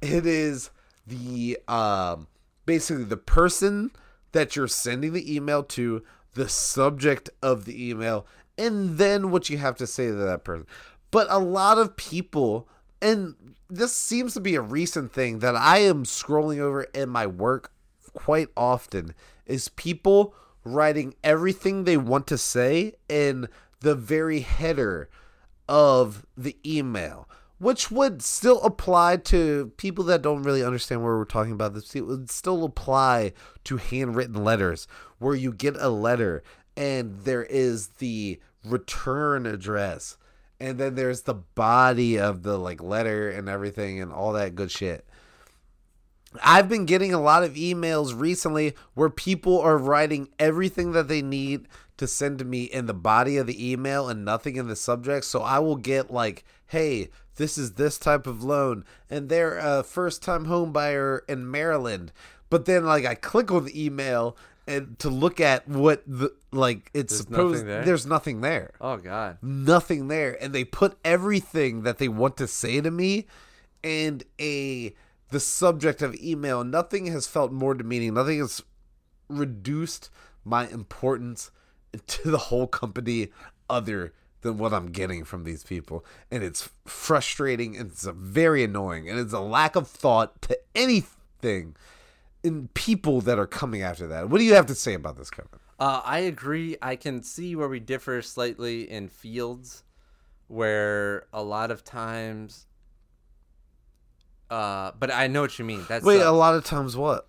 [0.00, 0.70] It is
[1.06, 2.28] the um
[2.64, 3.90] basically the person
[4.30, 6.02] that you're sending the email to,
[6.34, 8.24] the subject of the email,
[8.56, 10.66] and then what you have to say to that person.
[11.10, 12.68] But a lot of people
[13.02, 13.34] and
[13.68, 17.72] this seems to be a recent thing that I am scrolling over in my work
[18.14, 19.14] quite often
[19.46, 20.34] is people
[20.64, 23.48] writing everything they want to say in
[23.80, 25.08] the very header
[25.68, 27.28] of the email,
[27.58, 31.74] which would still apply to people that don't really understand what we're talking about.
[31.74, 33.32] This it would still apply
[33.64, 34.86] to handwritten letters,
[35.18, 36.42] where you get a letter
[36.76, 40.16] and there is the return address,
[40.62, 44.70] and then there's the body of the like letter and everything and all that good
[44.70, 45.04] shit.
[46.42, 51.20] I've been getting a lot of emails recently where people are writing everything that they
[51.20, 54.76] need to send to me in the body of the email and nothing in the
[54.76, 55.24] subject.
[55.24, 59.82] So I will get like, hey, this is this type of loan, and they're a
[59.82, 62.12] first time home buyer in Maryland.
[62.50, 64.36] But then like I click on the email
[64.66, 67.84] and to look at what the like it's There's supposed nothing there?
[67.84, 69.38] there's nothing there Oh God.
[69.42, 73.26] nothing there and they put everything that they want to say to me
[73.82, 74.94] and a
[75.30, 78.62] the subject of email nothing has felt more demeaning nothing has
[79.28, 80.10] reduced
[80.44, 81.50] my importance
[82.06, 83.28] to the whole company
[83.68, 86.04] other than what I'm getting from these people.
[86.30, 89.08] And it's frustrating and it's very annoying.
[89.08, 91.76] And it's a lack of thought to anything
[92.42, 94.28] in people that are coming after that.
[94.28, 95.50] What do you have to say about this, Kevin?
[95.78, 96.76] Uh, I agree.
[96.80, 99.84] I can see where we differ slightly in fields,
[100.48, 102.66] where a lot of times.
[104.50, 105.84] Uh, but I know what you mean.
[105.88, 107.26] That's Wait, uh, a lot of times what?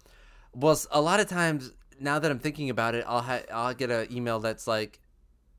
[0.54, 3.90] well, a lot of times now that I'm thinking about it, I'll ha- I'll get
[3.90, 5.00] an email that's like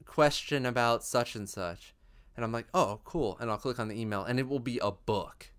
[0.05, 1.95] question about such and such,
[2.37, 4.79] and I'm like, oh, cool, and I'll click on the email, and it will be
[4.79, 5.51] a book,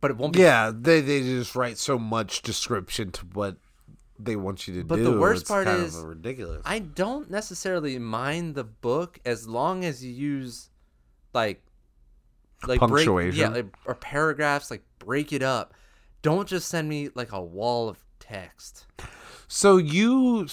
[0.00, 0.40] but it won't be.
[0.40, 3.56] Yeah, they they just write so much description to what
[4.18, 5.04] they want you to But do.
[5.04, 6.62] But the worst it's part is, ridiculous.
[6.64, 10.70] I don't necessarily mind the book as long as you use
[11.34, 11.62] like
[12.66, 13.40] like break, Punctuation.
[13.40, 14.70] yeah, like, or paragraphs.
[14.70, 15.74] Like break it up.
[16.22, 18.86] Don't just send me like a wall of text.
[19.46, 20.46] So you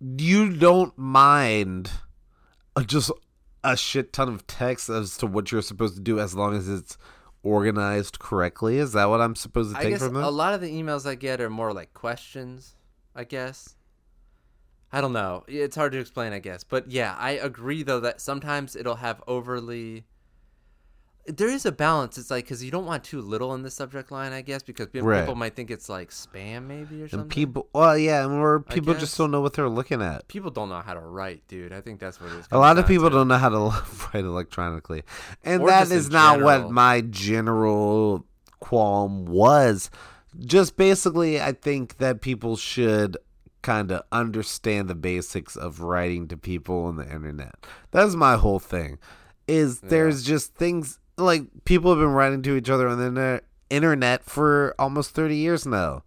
[0.00, 1.90] you don't mind
[2.74, 3.10] uh, just
[3.62, 6.66] a shit ton of text as to what you're supposed to do as long as
[6.68, 6.96] it's
[7.42, 8.78] organized correctly?
[8.78, 10.24] Is that what I'm supposed to I take guess from this?
[10.24, 12.76] a lot of the emails I get are more like questions.
[13.14, 13.74] I guess.
[14.92, 15.44] I don't know.
[15.46, 16.64] It's hard to explain, I guess.
[16.64, 20.04] But yeah, I agree though that sometimes it'll have overly.
[21.36, 22.18] There is a balance.
[22.18, 24.86] It's like because you don't want too little in the subject line, I guess, because
[24.88, 25.20] people, Right.
[25.20, 27.20] people might think it's like spam, maybe or something.
[27.20, 30.28] and people, well, yeah, or people just don't know what they're looking at.
[30.28, 31.72] people don't know how to write, dude.
[31.72, 32.46] I think that's what it is.
[32.50, 33.56] A lot of people don't know how to
[34.14, 35.02] write electronically,
[35.44, 38.24] and Or that is not what my general
[38.60, 39.90] qualm was.
[40.38, 43.16] Just basically, I think that people should
[43.62, 47.54] kind of understand the basics of writing to people on the internet.
[47.90, 48.98] That's my whole thing.
[49.48, 53.40] Is there's just things like people have been writing to each other on the inter-
[53.68, 56.02] internet for almost 30 years now.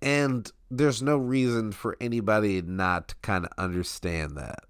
[0.00, 4.60] And there's no reason for anybody not to kind of understand that.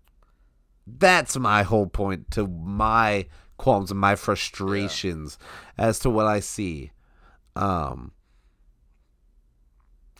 [0.86, 3.26] That's my whole point to my
[3.58, 5.38] qualms and my frustrations
[5.76, 6.92] as to what I see.
[7.56, 8.12] Um,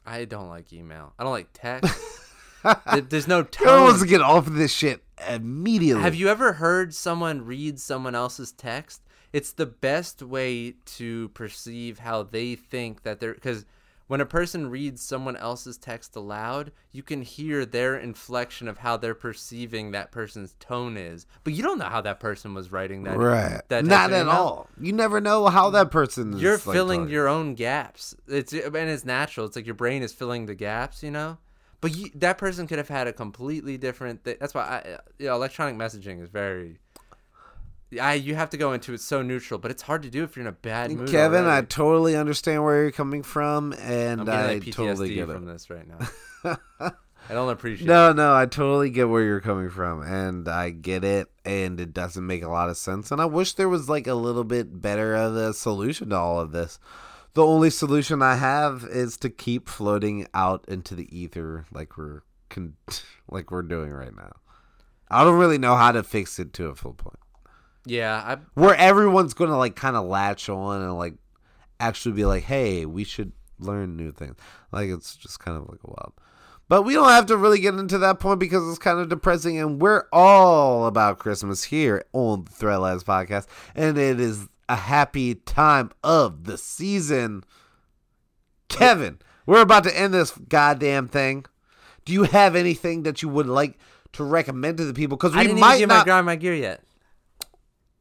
[0.05, 1.15] I don't like email.
[1.19, 1.95] I don't like text.
[3.09, 6.03] There's no Everyone wants to get off of this shit immediately.
[6.03, 9.03] Have you ever heard someone read someone else's text?
[9.33, 13.65] It's the best way to perceive how they think that they're because
[14.09, 18.97] when a person reads someone else's text aloud, you can hear their inflection of how
[18.97, 21.27] they're perceiving that person's tone is.
[21.45, 23.19] But you don't know how that person was writing that.
[23.19, 23.61] Right.
[23.69, 24.69] That Not at all.
[24.81, 26.39] You never know how that person.
[26.39, 28.17] You're filling your own gaps.
[28.27, 29.47] It's and it's natural.
[29.47, 31.37] It's like your brain is filling the gaps, you know.
[31.81, 34.25] But you, that person could have had a completely different.
[34.25, 36.79] Th- that's why I, you know, electronic messaging is very.
[38.01, 40.37] I you have to go into it so neutral, but it's hard to do if
[40.37, 41.09] you're in a bad mood.
[41.09, 45.29] Kevin, I totally understand where you're coming from, and I'm I like PTSD totally get
[45.29, 45.53] from it.
[45.53, 46.59] this right now.
[47.31, 47.87] I don't appreciate.
[47.87, 48.17] No, it.
[48.17, 52.27] no, I totally get where you're coming from, and I get it, and it doesn't
[52.27, 53.11] make a lot of sense.
[53.11, 56.41] And I wish there was like a little bit better of a solution to all
[56.41, 56.79] of this.
[57.33, 62.23] The only solution I have is to keep floating out into the ether, like we're
[62.51, 62.77] con-
[63.31, 64.33] like we're doing right now.
[65.11, 67.19] I don't really know how to fix it to a full point
[67.89, 71.15] Yeah, I where everyone's gonna like kind of latch on and like
[71.81, 74.37] actually be like, "Hey, we should learn new things."
[74.73, 76.13] Like it's just kind of like a wild.
[76.69, 79.59] But we don't have to really get into that point because it's kind of depressing,
[79.59, 85.35] and we're all about Christmas here on the Threadless podcast, and it is a happy
[85.35, 87.43] time of the season.
[88.69, 91.47] Kevin, we're about to end this goddamn thing.
[92.05, 93.79] Do you have anything that you would like
[94.13, 95.17] to recommend to the people?
[95.17, 96.05] Because we I didn't might even get my not.
[96.05, 96.83] grandma gear yet.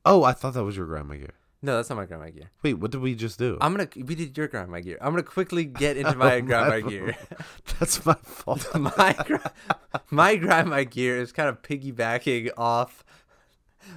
[0.08, 1.34] Oh, I thought that was your grandma gear.
[1.62, 2.52] No, that's not my grandma gear.
[2.62, 3.58] Wait, what did we just do?
[3.62, 3.90] I'm gonna.
[3.96, 4.98] We did your grandma gear.
[5.02, 7.18] I'm gonna quickly get into my grandma gear.
[7.80, 8.68] That's my fault.
[8.80, 9.52] my gra-
[10.12, 13.04] my grandma gear is kind of piggybacking off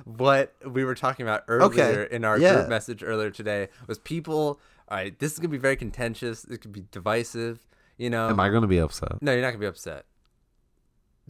[0.04, 2.54] what we were talking about earlier in our yeah.
[2.54, 6.58] group message earlier today was people all right this is gonna be very contentious it
[6.58, 9.20] could be divisive you know Am I going to be upset?
[9.20, 10.04] no you're not gonna be upset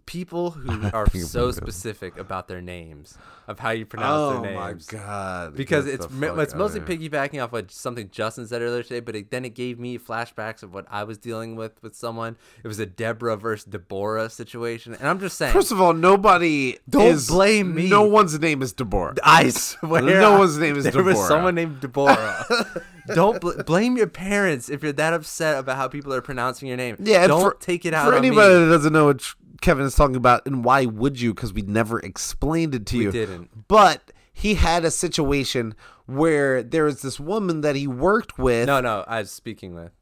[0.06, 3.16] people who are so specific about their names
[3.48, 4.88] of how you pronounce Oh their names.
[4.92, 5.56] Oh my god!
[5.56, 9.16] because Get it's the it's mostly piggybacking off what something Justin said earlier today, but
[9.16, 12.36] it, then it gave me flashbacks of what I was dealing with with someone.
[12.62, 15.52] It was a Deborah versus Deborah situation, and I'm just saying.
[15.52, 17.88] First of all, nobody Don't is- blame me.
[17.88, 19.14] No one's name is Deborah.
[19.24, 21.28] I swear, No one's name is there was Deborah.
[21.28, 22.46] someone named Deborah.
[23.14, 26.76] Don't bl- blame your parents if you're that upset about how people are pronouncing your
[26.76, 26.96] name.
[27.00, 28.64] Yeah, don't for, take it out for on anybody me.
[28.66, 31.34] that doesn't know what Kevin is talking about, and why would you?
[31.34, 33.12] Because we never explained it to We you.
[33.12, 33.68] didn't.
[33.68, 35.74] But he had a situation
[36.06, 38.66] where there was this woman that he worked with.
[38.66, 39.92] No, no, I was speaking with.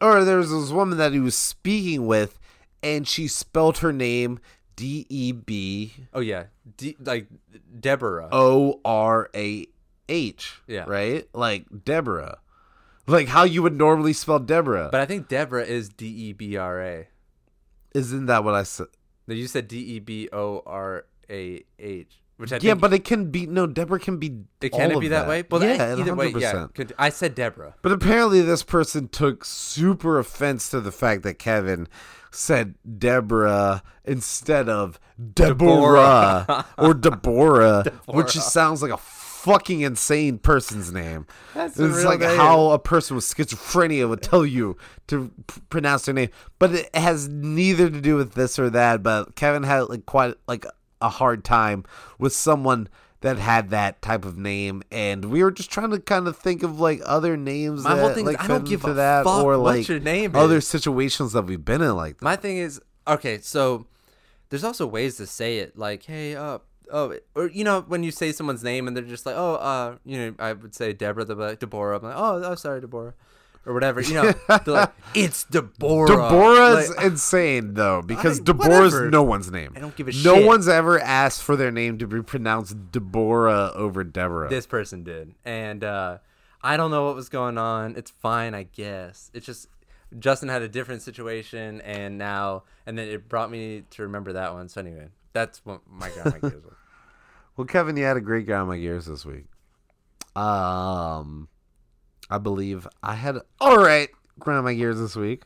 [0.00, 2.38] or there was this woman that he was speaking with,
[2.82, 4.38] and she spelled her name
[4.74, 6.44] D E B Oh yeah,
[6.78, 7.26] D- like
[7.78, 8.28] Deborah.
[8.32, 9.66] O R A
[10.08, 10.60] H.
[10.66, 10.84] Yeah.
[10.86, 11.28] Right?
[11.34, 12.38] Like Deborah.
[13.06, 14.88] Like how you would normally spell Deborah.
[14.90, 17.08] But I think Deborah is D E B R A.
[17.94, 18.86] Isn't that what I said?
[19.26, 23.04] No, you said D E B O R A H, which I Yeah, but it
[23.04, 23.66] can be no.
[23.66, 24.40] Deborah can be.
[24.60, 25.44] it can it be of that, way.
[25.48, 26.66] Well, yeah, I- either way, yeah.
[26.74, 26.92] 100%.
[26.98, 27.74] I said Deborah.
[27.82, 31.88] But apparently, this person took super offense to the fact that Kevin
[32.30, 34.98] said Deborah instead of
[35.34, 38.96] Deborah, or Deborah, which just sounds like a
[39.42, 41.26] fucking insane person's name.
[41.54, 44.76] That's it's like how a person with schizophrenia would tell you
[45.08, 49.02] to p- pronounce their name, but it has neither to do with this or that.
[49.02, 50.64] But Kevin had like quite like
[51.00, 51.84] a hard time
[52.18, 52.88] with someone
[53.22, 56.62] that had that type of name, and we were just trying to kind of think
[56.62, 57.82] of like other names.
[57.82, 60.36] My that, whole thing is I don't give a that, fuck or like your name
[60.36, 60.68] other is.
[60.68, 62.24] situations that we've been in like that.
[62.24, 63.38] My thing is okay.
[63.38, 63.86] So
[64.50, 66.58] there's also ways to say it, like, hey, uh,
[66.92, 69.96] oh, or you know, when you say someone's name and they're just like, oh, uh,
[70.04, 71.96] you know, I would say Deborah, the Deborah.
[71.96, 73.14] I'm like, oh, oh, sorry, Deborah,
[73.66, 74.00] or whatever.
[74.00, 76.06] You know, they're like, it's Deborah.
[76.06, 79.10] Deborah's Like, insane though because I- Deborah's whatever.
[79.10, 79.72] no one's name.
[79.74, 80.46] I don't give a no shit.
[80.46, 84.48] one's ever asked for their name to be pronounced Deborah over Deborah.
[84.48, 86.18] this person did, and uh,
[86.62, 87.96] I don't know what was going on.
[87.96, 89.30] It's fine, I guess.
[89.34, 89.66] It's just
[90.18, 94.52] Justin had a different situation, and now, and then it brought me to remember that
[94.52, 94.68] one.
[94.68, 96.56] So anyway, that's what my grandma gives.
[97.62, 99.44] Well, Kevin, you had a great Grandma Gears this week.
[100.34, 101.46] Um,
[102.28, 104.08] I believe I had all right
[104.40, 105.44] Grandma Gears this week.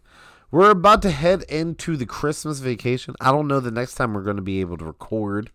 [0.51, 3.17] We're about to head into the Christmas vacation.
[3.21, 5.51] I don't know the next time we're going to be able to record.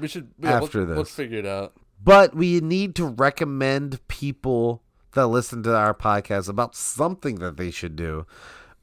[0.00, 1.14] We should After we'll- we'll this.
[1.14, 1.74] figure it out.
[2.02, 7.70] but we need to recommend people that listen to our podcast about something that they
[7.70, 8.24] should do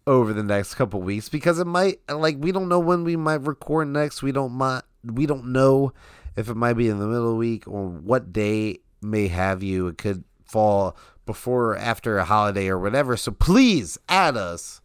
[0.05, 3.41] over the next couple weeks because it might like we don't know when we might
[3.41, 4.21] record next.
[4.21, 5.93] We don't might we don't know
[6.35, 9.61] if it might be in the middle of the week or what day may have
[9.63, 9.87] you.
[9.87, 13.15] It could fall before or after a holiday or whatever.
[13.17, 14.81] So please add us.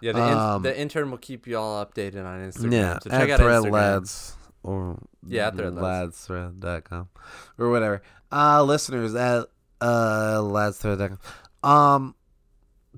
[0.00, 2.72] Yeah, the, in- Um, the intern will keep you all updated on Instagram.
[2.72, 3.70] Yeah, so at out Thread Instagram.
[3.72, 6.26] Lads or Yeah, Thread Lads.
[6.28, 7.08] ladsthread.com
[7.58, 8.02] or whatever.
[8.32, 9.46] Uh listeners at
[9.80, 11.18] uh ladsthread.com.
[11.62, 12.14] Um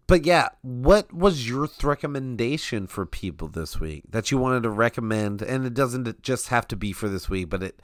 [0.06, 5.42] but yeah, what was your recommendation for people this week that you wanted to recommend?
[5.42, 7.80] And it doesn't just have to be for this week, but it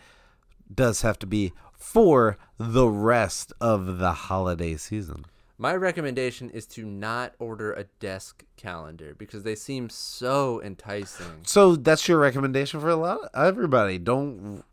[0.73, 5.25] does have to be for the rest of the holiday season.
[5.59, 11.43] My recommendation is to not order a desk calendar because they seem so enticing.
[11.45, 13.99] So that's your recommendation for a lot of everybody.
[13.99, 14.65] Don't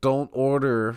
[0.00, 0.96] don't order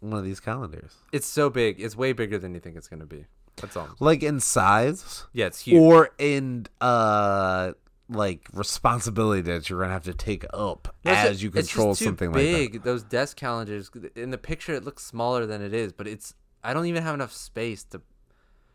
[0.00, 0.94] one of these calendars.
[1.12, 1.80] It's so big.
[1.80, 3.26] It's way bigger than you think it's gonna be.
[3.60, 3.88] That's all.
[4.00, 5.80] Like in size Yeah, it's huge.
[5.80, 7.72] or in uh
[8.08, 12.30] like responsibility that you're gonna have to take up No, as you control too something
[12.32, 12.74] big.
[12.74, 16.34] like Those desk calendars in the picture, it looks smaller than it is, but it's.
[16.62, 18.02] I don't even have enough space to.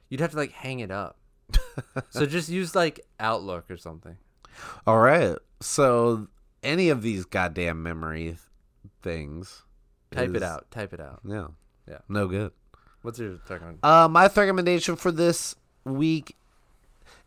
[0.10, 1.18] You'd have to like hang it up.
[2.10, 4.18] so just use like Outlook or something.
[4.88, 5.38] All right.
[5.62, 6.28] So
[6.64, 8.38] any of these goddamn memory
[9.02, 9.64] things.
[10.12, 10.70] Type it out.
[10.72, 11.22] Type it out.
[11.26, 11.48] Yeah.
[11.88, 12.00] Yeah.
[12.10, 12.52] No good.
[13.02, 13.80] What's your second?
[13.84, 16.36] Uh, my recommendation for this week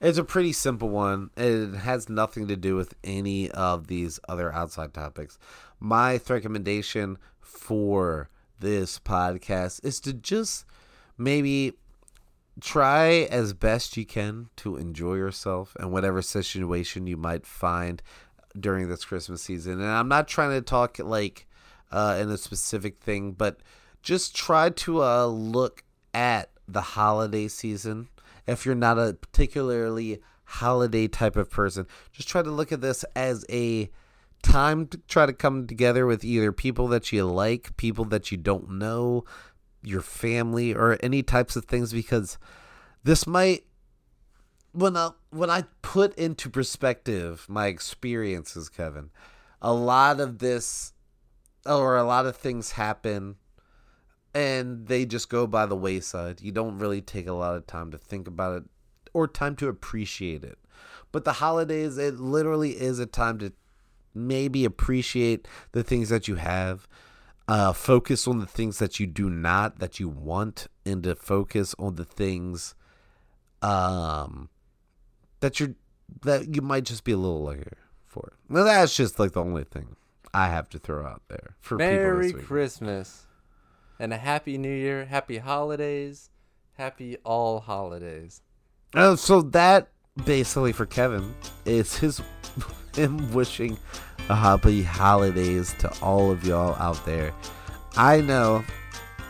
[0.00, 1.30] is a pretty simple one.
[1.36, 5.38] It has nothing to do with any of these other outside topics.
[5.80, 8.28] My recommendation for
[8.60, 10.64] this podcast is to just
[11.18, 11.72] maybe
[12.60, 18.00] try as best you can to enjoy yourself and whatever situation you might find
[18.58, 19.80] during this Christmas season.
[19.80, 21.48] And I'm not trying to talk like
[21.90, 23.58] uh, in a specific thing, but
[24.04, 25.82] just try to uh, look
[26.12, 28.08] at the holiday season.
[28.46, 33.04] If you're not a particularly holiday type of person, just try to look at this
[33.16, 33.90] as a
[34.42, 38.36] time to try to come together with either people that you like, people that you
[38.36, 39.24] don't know,
[39.82, 42.38] your family, or any types of things because
[43.04, 43.64] this might
[44.72, 49.08] when I when I put into perspective my experiences, Kevin,
[49.62, 50.92] a lot of this
[51.64, 53.36] or a lot of things happen
[54.34, 56.40] and they just go by the wayside.
[56.42, 58.64] You don't really take a lot of time to think about it
[59.12, 60.58] or time to appreciate it.
[61.12, 63.52] But the holidays, it literally is a time to
[64.12, 66.88] maybe appreciate the things that you have.
[67.46, 71.74] Uh, focus on the things that you do not that you want, and to focus
[71.78, 72.74] on the things
[73.60, 74.48] um
[75.40, 75.74] that you're
[76.22, 77.76] that you might just be a little luckier
[78.06, 78.32] for.
[78.48, 79.96] Well, that's just like the only thing
[80.32, 82.32] I have to throw out there for people Merry.
[82.32, 83.23] Christmas
[84.04, 85.06] and a happy New Year.
[85.06, 86.28] Happy holidays.
[86.76, 88.42] Happy all holidays.
[88.92, 89.88] Uh, so that
[90.26, 91.34] basically for Kevin
[91.64, 92.20] is his
[92.94, 93.78] him wishing
[94.28, 97.32] a happy holidays to all of y'all out there.
[97.96, 98.62] I know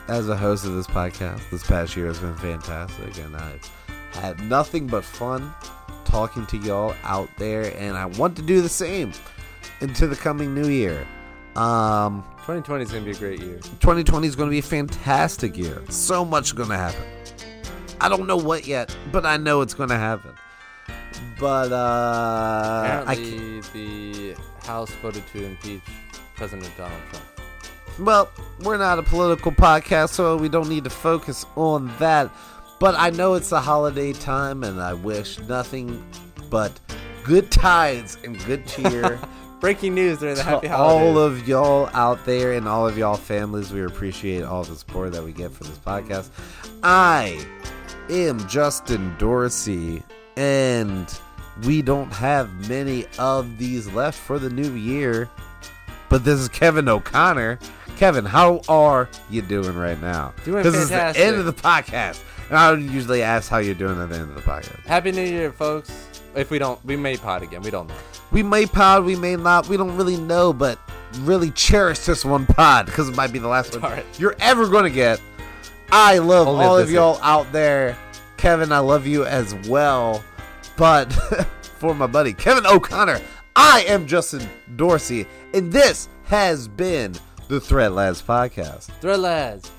[0.09, 3.70] as a host of this podcast, this past year has been fantastic and I've
[4.14, 5.55] had nothing but fun
[6.05, 9.12] talking to y'all out there and I want to do the same
[9.81, 11.07] into the coming new year.
[11.57, 13.59] Um 2020 is gonna be a great year.
[13.81, 15.83] 2020 is going to be a fantastic year.
[15.89, 17.03] So much going to happen.
[18.01, 20.33] I don't know what yet, but I know it's going to happen.
[21.41, 24.37] But uh, I Apparently, the
[24.67, 25.81] House voted to impeach
[26.37, 27.25] President Donald Trump.
[28.01, 28.29] well,
[28.61, 32.31] we're not a political podcast, so we don't need to focus on that.
[32.79, 36.05] But I know it's the holiday time, and I wish nothing
[36.51, 36.79] but
[37.23, 39.19] good tides and good cheer.
[39.65, 43.17] Breaking news during the to happy all of y'all out there and all of y'all
[43.17, 43.73] families.
[43.73, 46.29] We appreciate all the support that we get for this podcast.
[46.83, 47.43] I
[48.11, 50.03] am Justin Dorsey,
[50.37, 51.19] and
[51.65, 55.31] we don't have many of these left for the new year.
[56.11, 57.59] But this is Kevin O'Connor.
[57.97, 60.35] Kevin, how are you doing right now?
[60.45, 62.21] Doing this is the end of the podcast.
[62.51, 64.85] And I would usually ask how you're doing at the end of the podcast.
[64.85, 65.91] Happy New Year, folks.
[66.35, 67.62] If we don't, we may pod again.
[67.62, 67.95] We don't know.
[68.35, 69.68] We may pod, we may not.
[69.68, 70.76] We don't really know, but
[71.20, 74.05] really cherish this one pod because it might be the last one right.
[74.18, 75.20] you're ever going to get.
[75.93, 77.97] I love Only all of y'all out there.
[78.37, 80.24] Kevin, I love you as well.
[80.76, 81.12] But
[81.78, 83.20] for my buddy Kevin O'Connor,
[83.55, 87.14] I am Justin Dorsey, and this has been
[87.47, 88.87] the Thread Lads podcast.
[89.01, 89.70] Thread lads.